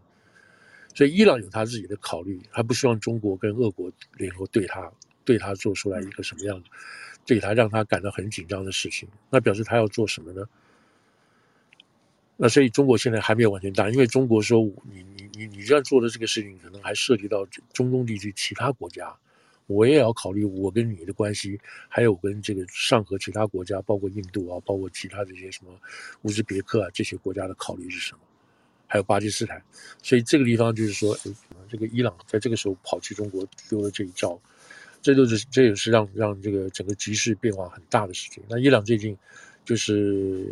[0.94, 4.90] 所以伊朗有他自己的考虑，他不希望中国跟俄国联合对他，
[5.24, 6.68] 对他做出来一个什么样的，
[7.26, 9.08] 对他让他感到很紧张的事情。
[9.28, 10.42] 那表示他要做什么呢？
[12.36, 14.60] 那所以中国现在还没有完全答应，因为中国说
[14.92, 19.14] 你你你你这样做的这个事情，可能还涉及到中东地区其他国家，
[19.66, 25.72] 我也要考虑我跟你的关系，还有跟这个上合其他国家，包括印度啊，包括其他这些什么
[26.22, 28.20] 乌兹别克啊这些国家的考虑是什么？
[28.88, 29.60] 还有巴基斯坦，
[30.00, 31.32] 所以这个地方就是说，哎，
[31.68, 34.40] 这个伊朗在这个时候跑去中国丢了这一招，
[35.02, 38.44] 这就是这也是让让这个整个局势变化很大的事情。
[38.48, 39.16] 那伊朗最近
[39.66, 40.46] 就是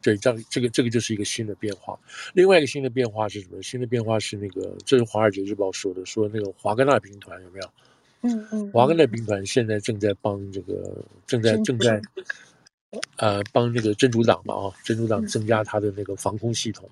[0.00, 1.98] 对这样这个这个就是一个新的变化。
[2.32, 3.60] 另外一个新的变化是什么？
[3.60, 7.70] 新的变化是那个，这是《华尔街日报》说的，说那个华格纳兵团有没有？
[8.22, 12.00] 嗯嗯，华格纳兵团现在正在帮这个正在正在。
[13.18, 16.90] 呃，帮那个真主党嘛，啊，真主党增加他的那个防空系统，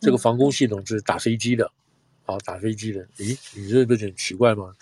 [0.00, 1.70] 这个防空系统是打飞机的，
[2.24, 3.06] 啊，打飞机的。
[3.18, 4.74] 咦，你这不是很奇怪吗？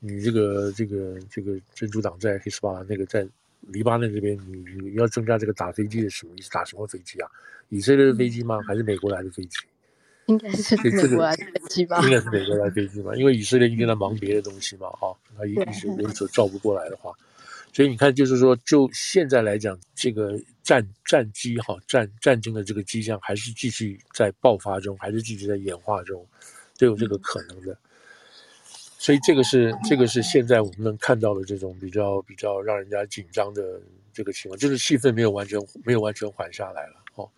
[0.00, 3.24] 你这个这个这个真主党在黑斯巴拉那个在
[3.72, 6.50] 黎巴嫩这边，你你要增加这个打飞机的什么意思？
[6.50, 7.28] 打什么飞机啊？
[7.68, 8.60] 以色列的飞机吗？
[8.66, 9.56] 还是美国来的飞机？
[10.26, 12.00] 应该是美国来的飞机吧？
[12.02, 13.14] 应该是美国来的飞机吧？
[13.16, 17.12] 因为以色列一定在忙别的东西嘛，啊，他一一时有所照不过来的话。
[17.72, 26.26] 所以你看，就是说，就现在来讲，这个战战机哈战战争的这个迹象还是继续在爆发中，还是继续在演化中，
[26.78, 27.76] 都有这个可能的。
[29.00, 33.80] 所以这个是这个是现在我们能看到的这种比较比较让人家紧张的
[34.12, 36.96] 这个情况，就是气氛没有完全没有完全缓下来了。
[37.14, 37.30] 哦，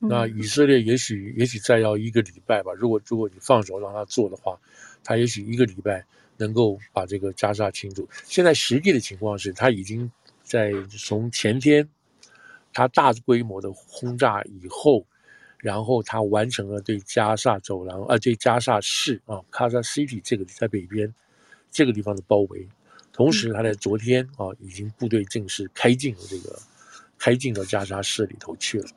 [0.00, 4.58] 那以色列也许也许再要一个礼拜吧，如果如果你放手让他做的话，
[5.04, 6.04] 他也许一个礼拜。
[6.38, 8.08] 能够把这个加沙清除。
[8.24, 10.10] 现在实际的情况是，他已经
[10.42, 11.88] 在从前天
[12.72, 15.06] 他大规模的轰炸以后，
[15.62, 21.14] 然后他完成了对加沙走廊啊，对加沙市啊，Gaza City 这个在北边
[21.70, 22.68] 这个地方的包围。
[23.12, 26.58] 同时，他在昨天啊，已经部队正式开进了这个
[27.16, 28.88] 开进到加沙市里头去了。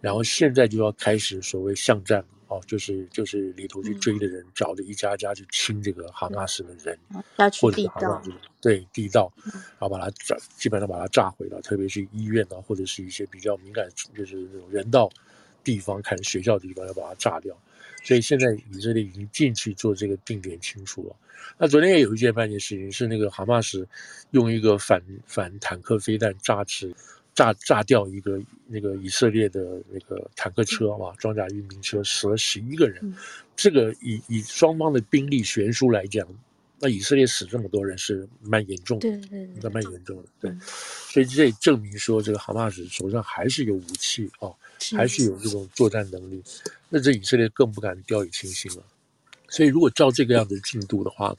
[0.00, 2.22] 然后现在就要开始所谓巷战。
[2.48, 11.62] 哦，就是就是里头去追的人，嗯、找着一家家去清这个哈马斯的人，嗯、或者是哈马斯对地道，然后把它炸，基本上把它炸毁了。
[11.62, 15.08] 特别是医院啊，或者是一些比较敏感，就是那种人道
[15.64, 17.56] 地方，看学校的地方要把它炸掉。
[18.02, 21.16] 所以现在以色列已经进去做这个定点清除了。
[21.58, 23.86] 那昨天也有一件半件事情，是那个哈马斯
[24.30, 26.94] 用一个反反坦克飞弹炸死。
[27.34, 32.98] 炸炸掉一个那个以色列的那个坦克车啊，装甲运兵车，死了十一个人。
[33.00, 33.16] 嗯、
[33.56, 36.28] 这个以以双方的兵力悬殊来讲，
[36.78, 40.24] 那以色列死这么多人是蛮严重的，对对对，蛮严重的。
[40.42, 44.52] 对，所以这也证明说，这个哈马斯手上还是有武器啊，
[44.96, 46.42] 还是有这种作战能力，
[46.88, 48.82] 那这以色列更不敢掉以轻心了。
[49.48, 51.36] 所以，如果照这个样子进度的话，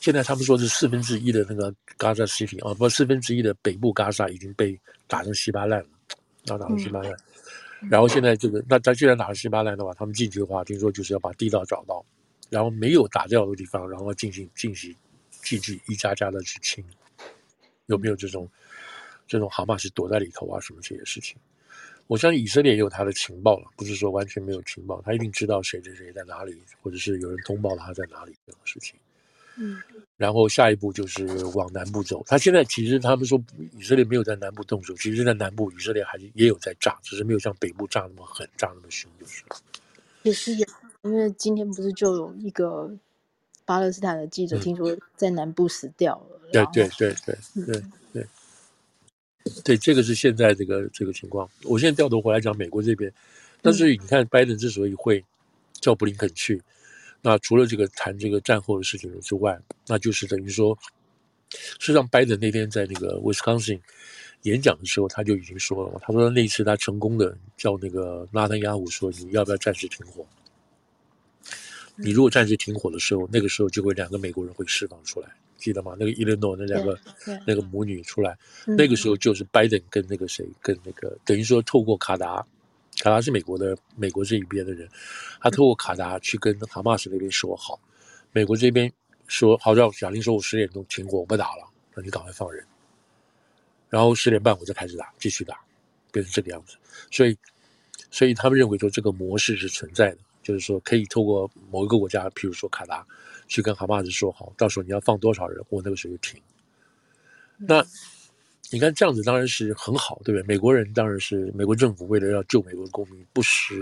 [0.00, 5.88] 现在他们说是四分之一的那个 Gaza City 啊，不，四分之一的北部加沙已经被打成稀巴烂了，
[6.44, 7.12] 要打成稀巴烂。
[7.90, 12.04] 然后现在这个，那他既然打成稀巴烂的话，他们进去的话，听说就是要把地道找到，
[12.50, 14.94] 然后没有打掉的地方，然后进行进行
[15.42, 16.84] 继续一家家的去清，
[17.86, 18.48] 有没有这种
[19.26, 21.36] 这种蛤蟆是躲在里头啊什么这些事情？
[22.06, 28.94] 我相信以色列也有他的情报了，不是说完全没有情报，他一定知道谁谁谁在哪里，或者是有人通报了他在哪里这种事情。
[29.58, 29.80] 嗯，
[30.18, 32.22] 然后下一步就是往南部走。
[32.26, 33.42] 他现在其实他们说
[33.78, 39.42] 以色列没有在南部动手，其实在南部以色列还是也有在炸，只是没有像北部炸那么狠，炸那么凶就是。
[40.22, 40.66] 也是有，
[41.02, 42.90] 因为今天不是就有一个
[43.64, 46.38] 巴勒斯坦的记者听说在南部死掉了。
[46.52, 47.82] 对对对对对对，
[49.64, 51.48] 对，这个是现在这个这个情况。
[51.62, 53.12] 我现在掉头回来讲美国这边，
[53.62, 55.24] 但是你看拜登之所以会
[55.80, 56.62] 叫布林肯去。
[57.22, 60.76] 那除了这个谈这个战后的事情之外，那就是等于说，
[61.50, 63.80] 实际上拜登那天在那个 Wisconsin
[64.42, 70.24] 演讲的时候，他就已经说了嘛，他说那一次他成功的叫那个拉登雅武说，你要不要暂时停火？
[71.96, 75.96] 你如果暂时停火的时候，那个时候就会两个美国人会释放出来，记得吗？
[75.98, 76.98] 那个伊利诺那两个
[77.46, 82.46] 那个母女出来，那个时候就是拜登跟那个谁跟那个等于说透过卡达。
[82.98, 84.88] 卡达是美国的，美国这一边的人，
[85.42, 87.78] 他透过卡达去跟哈马斯那边说好，
[88.32, 88.90] 美国这边
[89.26, 92.64] 说好，让贾玲说，我十点钟停火，我不打了，那你赶快放人，
[93.90, 95.60] 然后十点半我再开始打，继续打，
[96.10, 96.78] 变成这个样子。
[97.10, 97.36] 所以，
[98.10, 103.06] 所以他们认为说这个模式是存在的，就是说可以透过某一个国家，譬如说卡达，
[103.46, 106.40] 去跟哈马斯说好，到时候你要放多少人，我那个时候就停。
[107.56, 107.84] 那。
[108.72, 110.42] 你看这样子当然是很好，对不对？
[110.44, 113.76] 美国人当然是美国政府为了要救美国公民，不惜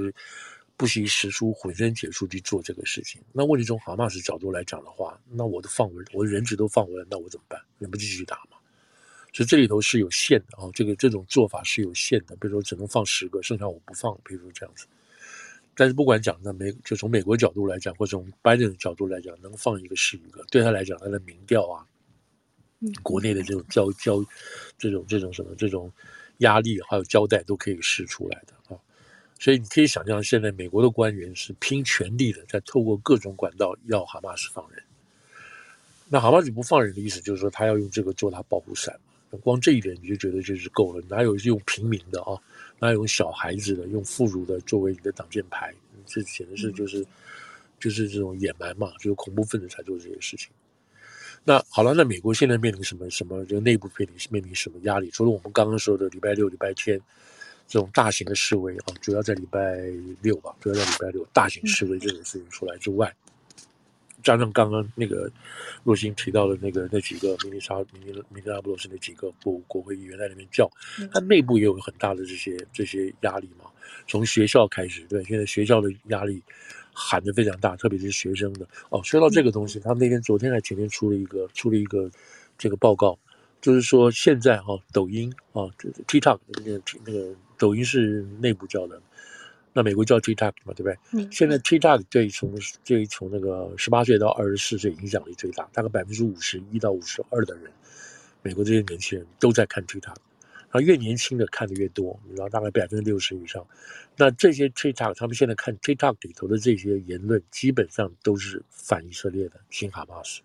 [0.76, 3.18] 不惜使出浑身解数去做这个事情。
[3.32, 7.58] 那问题从哈马斯角度来讲的话，那我都放我我的人质都放回来，那我怎么办？
[7.78, 8.58] 你不继续打吗？
[9.32, 12.36] 所以这里头是有限的啊，这个这种做法是有限的。
[12.36, 14.86] 比如说只能放十个，剩下我不放，比如说这样子。
[15.76, 21.86] 但是不管讲那美，就从美国角度来讲，或者从拜登的角度来讲，能放一个是一个，对他来讲，他的民调啊。
[23.02, 24.22] 国内的这种交交，
[24.76, 25.90] 这种这种什么这种
[26.38, 28.76] 压力，还有交代都可以试出来的啊，
[29.40, 34.82] 所以你可以想象，现在美国的官员是拼全力的，在透过各种管道要哈马斯放人。
[36.10, 38.94] 那哈马斯不放人的意思，就是说他要用这个做他保护伞。
[39.40, 42.38] 光这一点你就觉得就是够了，哪有用平民的啊？
[42.78, 45.72] 哪有用小孩子的、用妇孺的作为你的挡箭牌？
[46.06, 47.06] 这简直是就是
[47.80, 50.50] 就是这种野蛮嘛，就是恐怖分子才做这些事情。
[51.44, 53.44] 那好了，那美国现在面临什么什么？
[53.44, 55.10] 就内部面临面临什么压力？
[55.10, 57.00] 除了我们刚刚说的礼拜六、礼拜天
[57.66, 59.76] 这种大型的示威啊，主要在礼拜
[60.20, 63.14] 六吧，主要在礼拜六大型示威这种事情出来之外，
[64.24, 65.30] 加上刚刚那个
[65.84, 70.68] 若星提到的那个那几个明尼沙、明尼明尼阿波罗斯那几个国国会议员在那边叫，
[71.12, 73.70] 他内部也有很大的这些这些压力嘛。
[74.08, 76.42] 从学校开始，对，现在学校的压力。
[76.96, 79.02] 喊得非常大，特别是学生的哦。
[79.02, 82.08] 说到这个东西，他们那天、昨天还前天出了一个出了一个
[82.56, 83.18] 这个报告，
[83.60, 85.66] 就是说现在哈、哦，抖音啊
[86.06, 89.02] ，TikTok 那个那个抖音是内部叫的，
[89.74, 90.96] 那美国叫 TikTok 嘛，对不对？
[91.12, 91.28] 嗯。
[91.30, 97.70] 现在 TikTok 对从对从那个十八岁到二十四岁影响力最大，大概百分之五十一到五十二的人，
[98.40, 100.16] 美国这些年轻人都在看 TikTok。
[100.70, 103.64] 然后，越年轻的看的越多，然后大概百分之六十以上。
[104.16, 110.40] 那这些 TikTok，他们现在看 TikTok 里头的这些言论，基本上都是反以色列的，新哈马斯。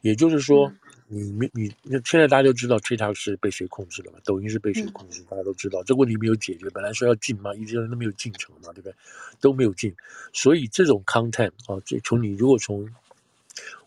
[0.00, 0.72] 也就是说，
[1.14, 4.18] 你你你，那现在大家都知道 TikTok 是被谁控制的嘛？
[4.24, 5.22] 抖音是被谁控制？
[5.28, 6.70] 大家都知道，这个问题没有解决。
[6.70, 8.94] 本来说要禁嘛，一直都没有进程嘛，对不对？
[9.38, 9.94] 都没有进。
[10.32, 12.88] 所以这种 content 啊，这从你如果从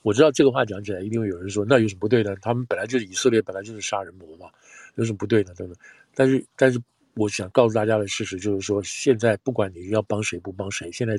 [0.04, 2.36] 我知道这个话讲起来，一定会有人说，那有什么不对的？
[2.36, 4.48] 他们本来就是以色列，本来就是杀人魔嘛。
[4.94, 5.52] 有什么不对呢？
[5.58, 5.76] 等等，
[6.14, 6.80] 但是但是，
[7.16, 11.18] 我想告诉大家的事实就是说，现在不管你要帮谁不帮谁，现在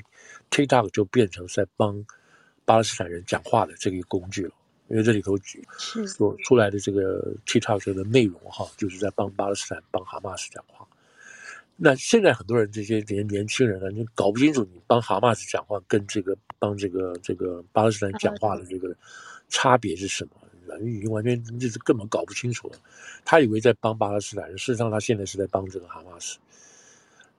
[0.51, 2.07] TikTok 就变成在帮
[2.65, 4.53] 巴勒斯坦人讲话的这个工具了。
[4.89, 5.37] 因为这里头
[6.07, 10.87] 所出来的这个 TikTok 的内容哈，就是在帮巴勒斯坦、帮哈马斯讲话。
[11.77, 18.97] 那现在很多人这些年年轻人呢，就搞不清楚你帮哈马斯讲话跟这个帮这个这个巴勒斯坦讲话的这个
[19.49, 20.31] 差别是什么？
[20.67, 22.79] 人已经完全就是根本搞不清楚了，
[23.25, 26.39] 他以为在帮巴勒斯坦人，事实上他现在是在帮这个哈马斯。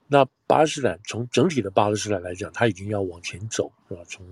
[0.08, 4.02] 那巴勒斯坦从整体的巴勒斯坦来讲，他已经要往前走，是吧？
[4.08, 4.26] 从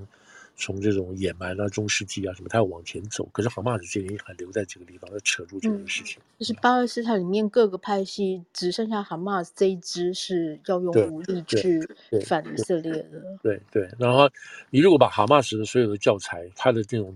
[0.55, 3.27] 从这种野蛮啊、中世纪啊什么，他要往前走。
[3.31, 6.17] 可是哈马斯这边还留在这个地方，要扯住这件事情。
[6.19, 11.81] 嗯、就是巴勒斯坦里面各个派系，只剩下哈马斯这一支是要用武力去
[12.25, 13.21] 反以色列的。
[13.43, 14.29] 对对，对，然后
[14.69, 17.15] 你如果把哈马斯的所有的教材，他的这种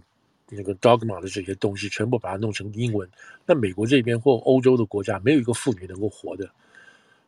[0.49, 3.09] 那个 dogma 的这些东西，全部把它弄成英文，
[3.45, 6.49] 那美国这边或欧洲的国家，没有一个妇女能够活的。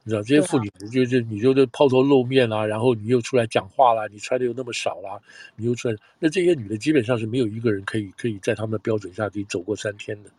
[0.04, 5.22] 你知道这些妇女，就是你就是抛头露面啦，然后你又出来讲话啦，你穿的又那么少啦，
[5.56, 10.30] 你又出来，那这些女的基本上是没有一个人可以可以在他们的标准下可以走过三天的。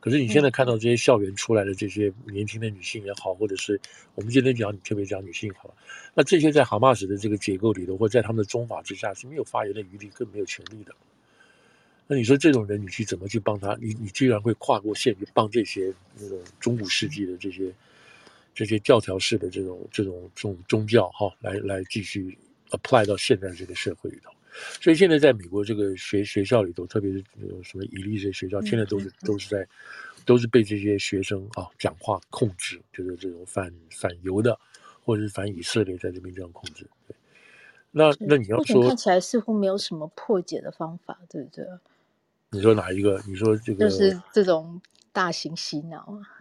[0.00, 3.80] 可是你现在看到这些校园出来的这些年轻的女性也好，或者是
[4.16, 5.74] 我们今天讲你特别讲女性好了，
[6.12, 10.92] 那这些在哈马斯的这个结构里头，或在他们的宗法之下是没有发言的余地，更没有权利的。
[12.08, 13.76] 那你说这种人，你去怎么去帮他？
[13.80, 17.72] 你你居然会跨过线去帮这些那种中古世纪的这些？
[18.56, 22.36] 这些教条式的这种这种这种宗教哈，来来继续
[22.70, 24.30] apply 到现在这个社会里头，
[24.80, 27.22] 所以现在在美国这个学学校里头，特别是
[27.62, 29.68] 什么以利这些学校，现在都是都是在
[30.24, 34.58] 都是被这些学生啊讲话控制，就是这种反反犹的
[35.04, 36.88] 或者是反以色列在这边这样控制。
[37.06, 37.14] 对，
[37.90, 41.66] 那那你要说看起来似乎没有什么破解的方法，对不对？
[42.50, 43.22] 你说哪一个？
[43.28, 44.80] 你说这个就是这种
[45.12, 46.32] 大型洗脑啊。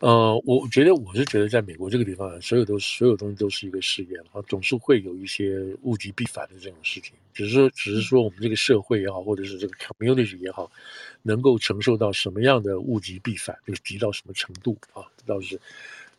[0.00, 7.14] 呃，我觉得我是觉得，在美国这个地方，所有都所有东西都是一个试验，然后总是会有一些物极必反的这种事情。
[7.34, 10.70] 只是，只是说我们这个社会也好，或者是这个 community 也好，
[11.22, 15.02] 能够承受到什么样的物极必反，就是极到什么程度啊？
[15.26, 15.60] 倒是，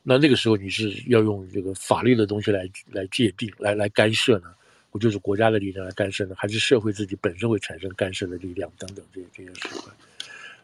[0.03, 4.53] 那那个时候你是要用这个法律的东西来来界定、来来干涉呢？
[4.91, 6.35] 不就是国家的力量来干涉呢？
[6.37, 9.89] 还是社会自己本身会产生干涉的力量等等这些这些事情？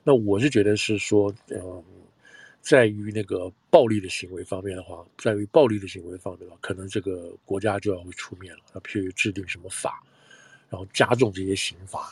[0.04, 1.82] 那我是觉得是说，呃。
[2.66, 10.04] 在于那个暴力的行为方面的话，在于暴力的行为方面的话，可能这个国家就要会出面了，要譬如制定什么法，
[10.68, 12.12] 然后加重这些刑罚，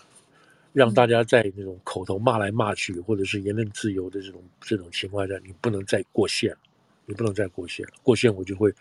[0.72, 6.60] 让大家在那种口头骂来骂去，或者是言论自由的这种这种情况下，你不能再过线了，
[7.08, 8.72] 你不能再过线了，过线我就会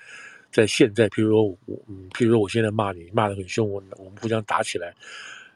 [0.52, 4.94] 在现在，譬如说我，嗯，譬如说我现在骂你，骂得很凶，我我们互相打起来，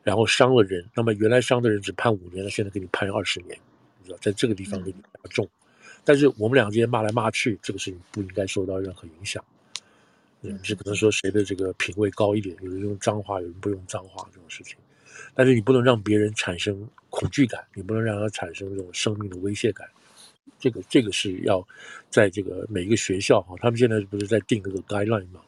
[0.03, 3.51] 然后伤了人，那么原来伤的人只判五年了，现在给你判二十年，
[4.01, 5.47] 你知道，在这个地方给你加重。
[6.07, 9.45] 但是我们两个之间骂来骂去，这个事情不应该受到任何影响。
[10.43, 14.77] 嗯，是可能说谁的这个品味高一点，有人用脏话，有人不用脏话这种事情。
[15.35, 19.89] 但是你不能让别人产生恐惧感，你不能让他产生这种生命的威胁感。
[20.61, 21.67] 这个这个是要
[22.09, 25.41] 在这个每一个学校哈，他们现在不是在定这个 guideline 吗？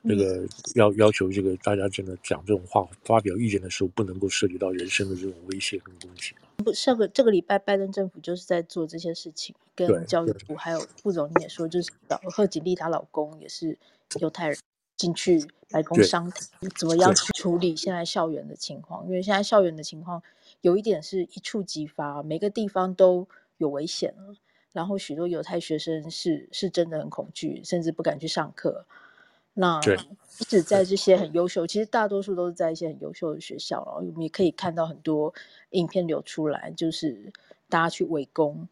[0.00, 6.32] 那个要要求这个大家真的讲这种话、发表意见的时候，不能够涉及到人身的这种威胁跟攻击。
[6.62, 13.78] 不，上个这个礼拜，拜登政府就是在做这些事情，跟教育部还有副总理也说，就是找贺锦丽她老公也是
[14.20, 14.58] 犹太人
[14.96, 19.04] 进去白宫商谈，怎么样去处理现在校园的情况？
[19.06, 20.22] 因为现在校园的情况
[20.60, 23.26] 有一点是一触即发，每个地方都
[23.58, 24.34] 有危险了，
[24.72, 28.86] 然后许多犹太学生是是真的很恐惧，甚至不敢去上课。
[29.54, 29.80] 那
[30.38, 35.32] 不止在这些很优秀，其实大多数都是在一些很优秀的学校，然后我们也可以看到很多
[35.70, 37.32] 影片流出来，就是
[37.68, 38.66] 大家去围攻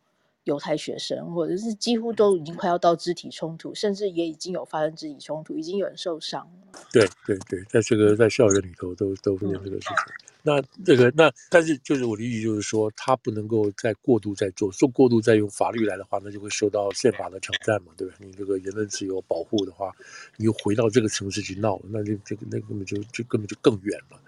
[0.44, 6.50] 犹太学生，或者是几乎都已经快要到肢体冲突，甚至也已经有发生肢体冲突，已经有人受伤。
[6.90, 10.29] 对对对，在这个在校园里头都都会有这个事情。
[10.42, 18.14] 那这个那，但是就是我的意思就是说，他不能够再过度再做，说过度再用法律来的话，那就会受到宪法的挑战嘛，对吧？
[18.18, 19.92] 你这个言论自由保护的话，
[20.36, 24.20] 你又回到这个城市去闹，那就这个那根本就就根本就更远了。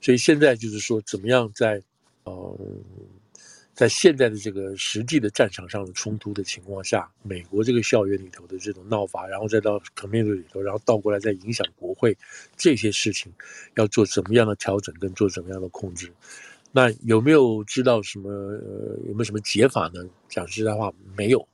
[0.00, 1.82] 所以现在就是说，怎么样在，
[2.26, 2.56] 嗯。
[3.82, 12.16] 在现在的这个实际的战场上的冲突的情况下，美国这个校园里头的这种闹法，然后再到 community 里头，然后倒过来再影响国会
[12.56, 13.32] 这些事情，
[13.74, 16.12] 要做怎么样的调整跟做怎么样的控制？
[16.70, 18.30] 那有没有知道什么？
[18.30, 20.08] 呃，有没有什么解法呢？
[20.28, 21.48] 讲实在话，没有。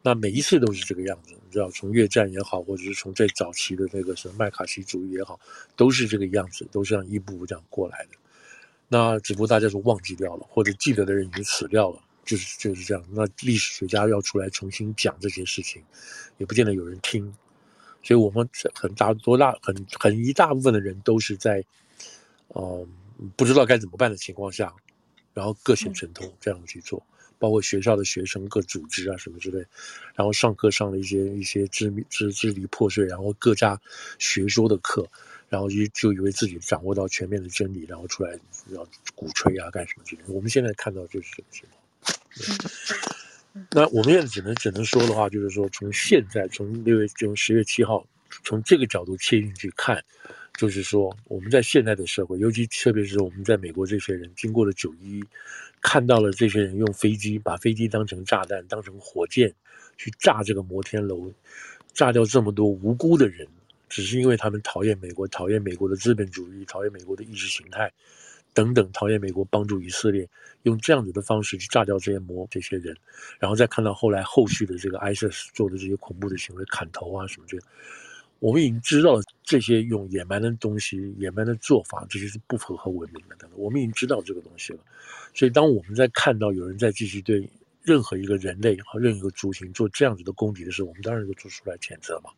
[0.00, 5.40] 那每一次都是这个样子，你知道，从越战也好，或者是从最早期的那个什么麦卡锡主义也好，
[5.74, 8.18] 都是这个样子，都是这样一步步这样过来的。
[8.94, 13.04] 那只不过大家都忘记掉了，或者记得的人已经死掉了，就是就是这样。
[13.10, 15.82] 那历史学家要出来重新讲这些事情，
[16.38, 17.34] 也不见得有人听。
[18.04, 21.58] 所以，我们很大多大很很一大部分的人都是在，
[22.54, 22.88] 嗯、呃，
[23.34, 24.72] 不知道该怎么办的情况下，
[25.32, 27.04] 然后各显神通这样去做，
[27.40, 29.58] 包括学校的学生各组织啊什么之类，
[30.14, 33.80] 然后上课上了一些一些支支支离破碎，然后各家
[34.20, 35.10] 学说的课。
[35.48, 38.38] 然后就就以为自己掌握到全面的真理，然后出来
[38.70, 40.32] 要鼓吹啊干什么之类的。
[40.32, 41.80] 我们现在看到就是这个情况。
[43.70, 48.04] 那我们现在只能只能说的话，就是说从现在从六月从十月七号
[48.42, 50.02] 从这个角度切进去看，
[50.58, 55.22] 就是说我们在现在的社会，尤其特别是我们在美国这些人，经过了九一，
[55.80, 59.54] 看到了这些人用飞机把飞机当成炸弹、当成火箭
[59.96, 61.32] 去炸这个摩天楼，
[61.92, 63.46] 炸掉这么多无辜的人，
[63.94, 67.88] 只是因为他们讨厌美国，讨厌美国的资本主义，讨厌美国的意识形态。
[68.52, 70.28] 等等，讨厌美国帮助以色列，
[70.64, 72.96] 用这样子的方式去炸掉这些魔这些人，
[73.38, 77.64] 然后再看到后来后续的这个 ISIS 做的这些恐怖的行为，砍头啊什么这个，
[78.40, 84.80] 我们已经知道这些用野蛮的东西、野蛮的做法，这些是不符合文明的，我们已经知道这个东西了。
[85.34, 87.48] 所以，当我们在看到有人在继续对
[87.82, 92.30] 任何一个人类和任何一个族群做这样子的攻击的时候，我们当然就做出来谴责嘛。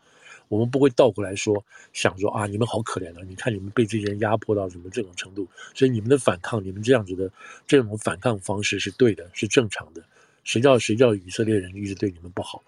[0.49, 3.23] 我们不会倒过来说，想说啊，你们好可怜啊！
[3.27, 7.31] 你看你们被这些人压迫到什么这种程度，所以你们的反抗，你们这样子的
[7.67, 10.03] 这种反抗方式是对的，是正常的。
[10.45, 12.63] 谁叫谁叫以色列人一直对你们不好？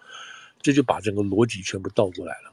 [0.61, 2.51] 这就把整个逻辑全部倒过来了。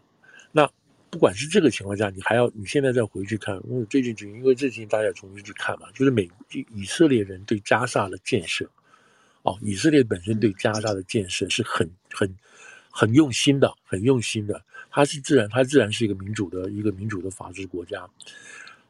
[0.52, 0.70] 那
[1.10, 8.70] 不管是这个情况下，你还要你现在再回去看，因为最近就因为最近大家重新去看嘛，就是美以色列人对加沙的建设，
[9.42, 12.32] 哦，以色列本身对加沙的建设是很很
[12.98, 14.62] 很用心的，很用心的。
[14.90, 18.08] 它是自然，它自然是一个民主的一个民主的法治国家，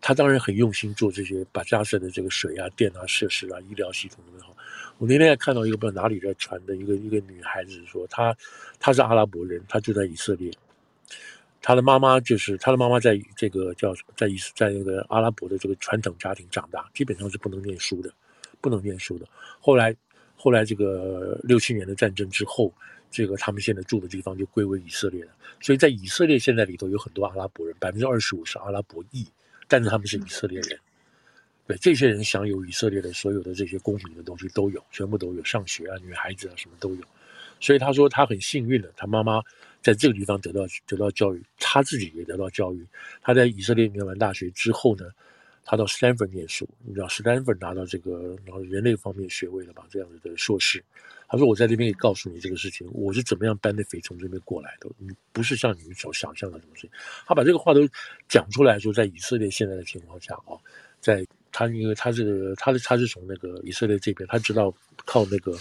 [0.01, 4.57] 他当然很用心做这些，把加沙的这个水啊、电啊、设施啊、医疗系统都好。
[4.99, 8.33] 我那天还看到一个不知道哪里在传的一个一个女孩子说，她
[8.79, 10.53] 她是阿拉伯人，她就在以色列，
[11.61, 18.13] 她的妈妈就是她的妈妈在这个叫什么，在以在那个阿拉伯的这个传统家庭长大，基本上是不能念书的，
[18.61, 19.27] 不能念书的。
[19.59, 19.93] 后来
[20.37, 22.72] 后来这个六七年的战争之后。
[23.09, 25.30] 这个他们现在住的地方就归为以色列了，
[25.61, 29.24] 所以在以色列现在里头有很多阿拉伯人，百分之二十五是阿拉伯裔，
[29.68, 30.78] 但是他们是以色列人。
[31.66, 37.03] 对，这些人享有以色列的所有的这些公民的东西都有，全部都有，上学啊，女孩子啊什么都有。
[37.61, 39.41] 所以他说他很幸运的，他妈妈
[39.80, 42.84] 在这个地方得到得到教育，他自己也得到教育。
[43.22, 45.07] 他在以色列念完大学之后呢，
[45.69, 50.83] 他到 Stanford 念书，你知道 Stanford 拿到这个然后人类方面学位了吧，这样子的硕士。
[51.29, 54.89] 他说：“我在这边也告诉你这个事情，我是怎么样 benefit 从这边过来的。
[54.97, 56.91] 你不是像你们所想象的什么事情。
[57.27, 57.81] 他把这个话都
[58.29, 60.55] 讲出来说，在以色列现在的情况下啊，
[61.01, 64.73] 在他因为他这个他是他是从那个以色列这边，他知道
[65.05, 65.59] 靠那个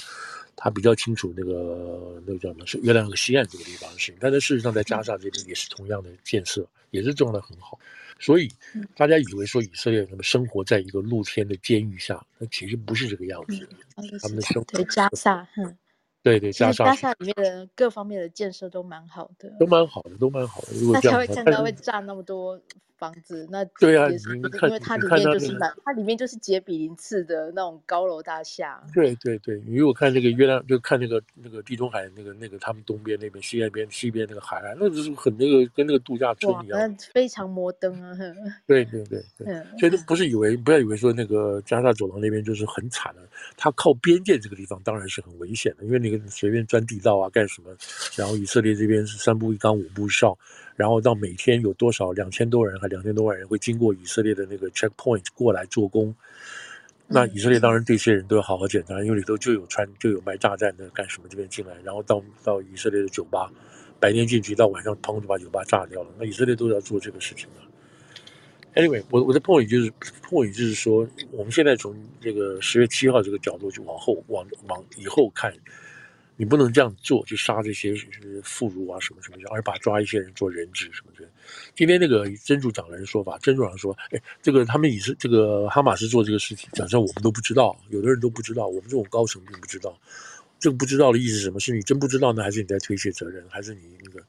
[0.55, 4.15] 他比较清楚那个那个叫什么是约旦河西岸这个地方的事情。
[4.19, 7.79] 但是事实上，在加沙这边也是同样的建设，也是做的很好。
[8.25, 8.49] 所以
[8.95, 15.77] 大家以为说以色列人生活在一个露天的监狱下，那其实不是这个样子。”他们的生活在加萨，哼，
[16.23, 20.69] 对对加萨，加萨里面的各方面的建设都蛮好的，都蛮好的，都蛮好的。
[20.73, 22.59] 如果大家会看到会炸那么多。
[22.97, 28.81] 房子那 对啊，因为它里面就是满，它里面就是杰比林次的那种高楼大厦。
[28.93, 38.17] 对对对，因为我看那个月亮，就看那个那个地中海那个那个他们东边那边西岸边西边那个海岸，那就是很那个跟那个度假村一样，非常摩登啊。
[38.65, 43.21] 对对对对，所以都不是以为不要以为说那个加沙走廊那边就是很惨的，
[43.57, 47.75] 它靠边界这个地方当然是很危险的，因为那个随便钻地道啊干什么，
[48.15, 50.37] 然后以色列这边是三步一岗五步哨。
[50.75, 56.13] 然后到每天有多少两千多人还两千多万人会经过以色列的那个 checkpoint 过来做工，
[57.07, 63.49] 那以色列当然这些人都要好好检查，因为里头就有穿就有卖炸弹的干什么这边进来，然后到到以色列的酒吧，
[63.99, 68.81] 白天进去到晚上砰就把酒吧炸掉了，那以色列都要做这个事情的。
[68.81, 69.89] Anyway，我我的 point 就是
[70.27, 75.53] point 就是说，我们现在从这个十月七号这个角度就往后往往以后看。
[76.37, 77.93] 你不能这样做，去杀这些
[78.43, 81.29] 妇孺啊什么什么的，而把抓一些人做人质什么的。
[81.75, 89.97] 今天那个真主党人说法，真主党说，哎，这个他们以是这个哈马斯做这个事情，假设我们都不知道，有的人都不知道，我们这种高层并不知道。
[90.57, 91.59] 这个不知道的意思是什么？
[91.59, 93.43] 是你真不知道呢，还是你在推卸责任？
[93.49, 94.25] 还是你那个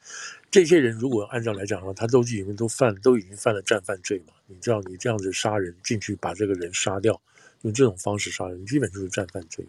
[0.51, 4.35] 这些人如果按照来讲的话，他都已经都犯都已经犯了战犯罪嘛？
[4.47, 7.19] 你知道你这样子杀人进去把这个人杀掉，
[7.63, 9.67] 用这种方式杀人，基本就是战犯罪。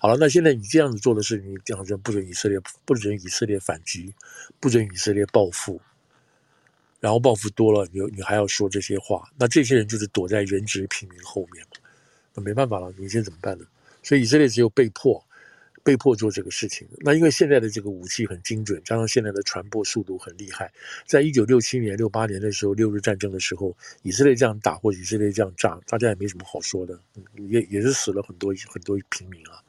[0.00, 4.14] 好了，那现在你这样子做的事情，你讲着不准以色列，不准以色列反击，
[4.60, 5.80] 不准以色列报复，
[7.00, 11.78] 然后报复多了，你你还要说这些话，那这些人就是躲在人质平民后面嘛，
[12.34, 13.64] 那没办法了，你现在怎么办呢？
[14.02, 15.24] 所以以色列只有被迫，
[15.84, 16.88] 被迫做这个事情。
[16.98, 20.72] 那因为现在的这个武器很精准，加上现在的传播速度很厉害，
[21.06, 26.98] 在一九六七年、六八年的时候，六日战争的时候，以色列这样打或以色列这样炸，大家也没什么好说的，
[27.48, 29.62] 也也是死了很多很多平民啊。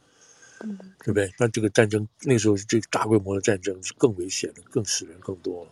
[1.04, 1.30] 对不对？
[1.38, 5.72] 那这个战争那时候这个大规模的战争是更危险的，更死人更多了。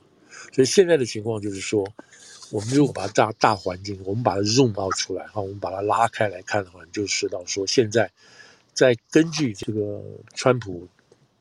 [0.51, 1.87] 所以现在的情况就是说，
[2.51, 8.11] 我们如果把大大环境，我们把它 zoom out 出来哈，我们把它拉开来看的话，你就知道说，现在
[8.73, 10.03] 在根据这个
[10.35, 10.87] 川普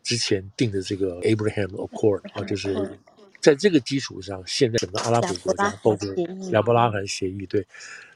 [0.02, 2.98] 之前定的这个 Abraham Accord 啊，就是
[3.40, 6.08] 在这个基础上，现在整个阿拉伯国家包括
[6.50, 7.66] 亚伯拉罕协议，对。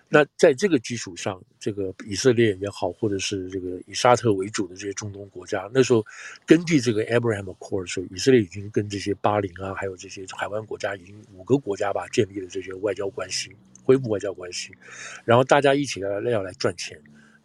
[0.09, 6.07] 那在这个基础上，这个以色列也好，或者是这个以沙特为主的这些中东国家，那时候
[6.47, 13.51] 根据这个 Abraham Accord 的时候，以色列已经跟这些巴林啊，还有这些海湾国家，已经五个国家吧，建立了这些外交关系，
[13.83, 14.71] 恢复外交关系，
[15.25, 16.97] 然后大家一起来要来赚钱，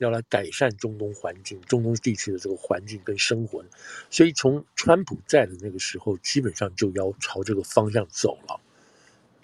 [0.02, 3.64] 要来改善中东环境、中东地区的这个环境跟生活。
[4.10, 8.60] 所以从川普在的那个时候，基本上就要朝这个方向走了，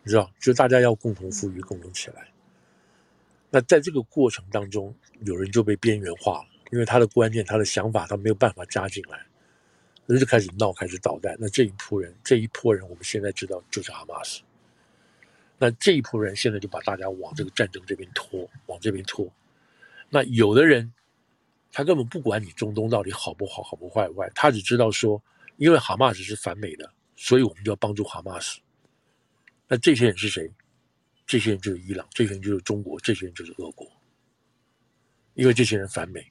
[0.03, 2.27] 你知道，就大家要共同富裕，共同起来。
[3.51, 9.27] 那在这个过程当中，有人就被边缘化了，因为他的观念、他的想法，他没有办法加进来，
[10.07, 11.37] 人就开始闹，开始捣蛋。
[11.39, 14.41] 那这一波人，这一波人，我们现在知道就是哈马斯。
[15.59, 19.31] 那这一波人现在就把大家往这个战争这边拖，往这边拖。
[20.09, 20.91] 那有的人，
[21.71, 25.21] 他根本不管你中东到底好不好、好不坏坏，他只知道说，
[25.57, 28.59] 因为哈马斯是反美的，所以我们就要帮助哈马斯。
[29.67, 30.49] 那这些人是谁？
[31.25, 33.85] 这些人就是伊朗，这些人就是中国，这些人就是俄国，
[35.33, 36.25] 因为这些人反美，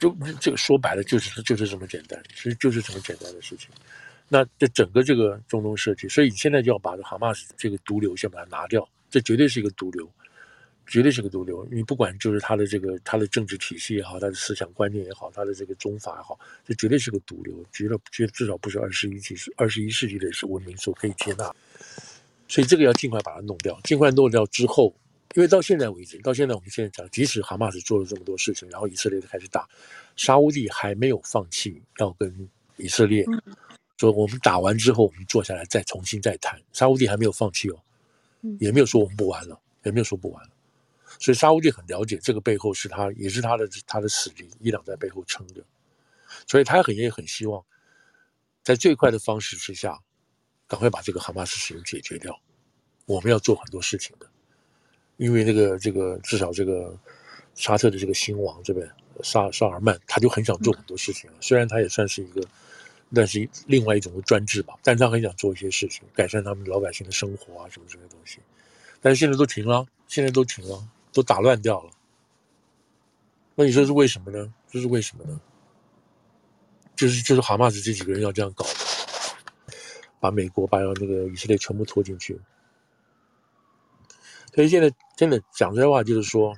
[0.00, 3.70] 就这个说白了就是就是这么简单，其实就是这么简单的事情。
[4.28, 10.10] 那这整个这个中东设计，所以你现在就要把这哈马斯这个毒瘤先把它拿掉，这绝对是一个毒瘤，
[10.86, 11.66] 绝对是个毒瘤。
[11.70, 21.54] 你不管就是他的这个他的政治体系也好，他的思想观念也好，他的这个宗法也好，这绝对是个毒瘤，绝对绝至少不是二十一世纪二十一世纪的是文明所可以接纳。
[22.46, 24.94] 所以这个要尽快把它弄掉，尽快弄掉之后，
[25.34, 29.66] 因为到现在为止，到现在我们现在讲，即使哈马斯做了这么多事情，然后以色列就开始打，
[30.14, 33.24] 沙乌地还没有放弃要跟以色列
[33.96, 36.60] 说，我们打完之后，我们坐下来再重新再谈。
[36.72, 37.76] 沙乌地还没有放弃哦，
[38.60, 40.50] 也没有说我们不玩了，也没有说不玩了。
[41.24, 45.64] 所以沙乌地很了解这个背后是他，也是他的他的死敌，伊朗在背后撑着，
[46.46, 47.64] 所以他很也很希望
[48.62, 49.98] 在最快的方式之下。
[50.66, 52.40] 赶快把这个哈马斯事情解决掉，
[53.04, 54.26] 我们要做很多事情的，
[55.18, 56.98] 因为那个这个至少这个
[57.54, 58.90] 沙特的这个新王这边
[59.22, 62.40] 沙沙尔曼，他就很想做很多事情，虽然他也算是一个，
[63.14, 68.38] 但是另外一种的专制吧，但是他很想做一些事情，改善他们老百姓的生活啊什么这些东西，
[69.02, 70.82] 但是现在都停了，现在都停了，
[71.14, 71.90] 都打乱掉了。
[73.54, 74.52] 那你说是为什么呢？
[74.68, 75.40] 这是为什么呢？
[76.94, 78.66] 就是就是哈马斯这几个人要这样搞。
[80.20, 82.40] 把美国、把那个以色列全部拖进去，
[84.54, 86.54] 所以现在真的讲这话，就是说，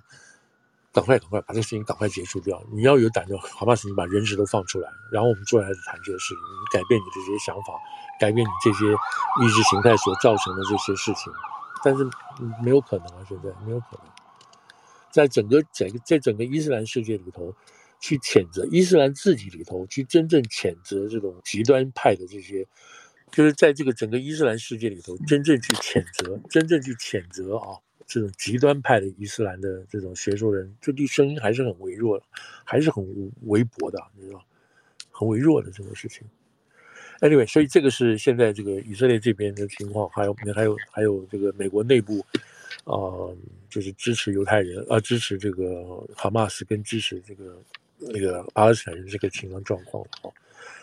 [0.92, 2.62] 赶快、赶快把这个事情赶快结束掉。
[2.70, 6.36] 你要有胆量，哈马斯，你把人质都放出来，然后我们坐下来谈这些事情。
[6.38, 7.74] 你改变你的这些想法，
[8.20, 11.32] 改变你这些意识形态所造成的这些事情，
[11.82, 12.08] 但是
[12.62, 13.26] 没有可能啊！
[13.28, 14.06] 现在没有可能，
[15.16, 17.56] 在整个整个在整个伊斯兰世界里头，
[17.98, 22.66] 去谴责伊斯兰自己里头，去真正谴责这种极端派的这些。
[23.32, 32.24] 就是在这个整个伊斯兰世界里头，真正去谴责、真正去谴责啊，这种极端派的伊斯兰的这种学说人，这地声音还是很微弱的，
[32.62, 33.02] 还是很
[33.44, 34.44] 微薄的，你知道，
[35.10, 36.28] 很微弱的这个事情。
[37.20, 42.24] Anyway，所以这个是现在这个以色列这边的情况，还有还有还有这个美国内部，
[42.86, 43.36] 呃，
[43.70, 47.62] 就是支持犹太人啊、呃，支持这个哈马斯跟支持这个
[47.98, 50.32] 那个巴勒斯坦人这个情况状况啊，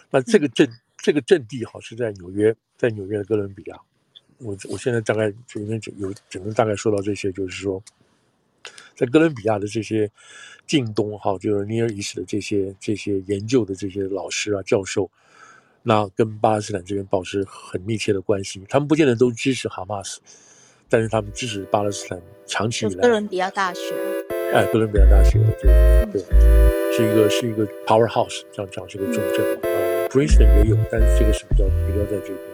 [0.09, 0.65] 那这个阵。
[0.95, 3.77] 这个阵地好是在纽约，在纽约的哥伦比亚。
[4.37, 7.83] 我我现在大概就应该有只能大概说到这些，就是说，
[8.95, 10.09] 在哥伦比亚的这些
[10.65, 15.11] 近东哈，就是 Near East 的这些这些研究的这些老师啊、教授，
[15.81, 18.65] 那跟巴勒斯坦这边保持很密切的关系。
[18.69, 20.21] 他们不见得都支持哈马斯，
[20.93, 23.01] 但是他们支持巴勒斯坦长期以来。
[23.01, 23.95] 哥伦比亚大学。
[24.53, 26.21] 哎，哥伦比亚大学的这个对，
[26.95, 29.57] 是一个是一个 powerhouse，这样讲是个重镇。
[30.11, 32.52] Princeton 也有，但是这个是比较比较在这边。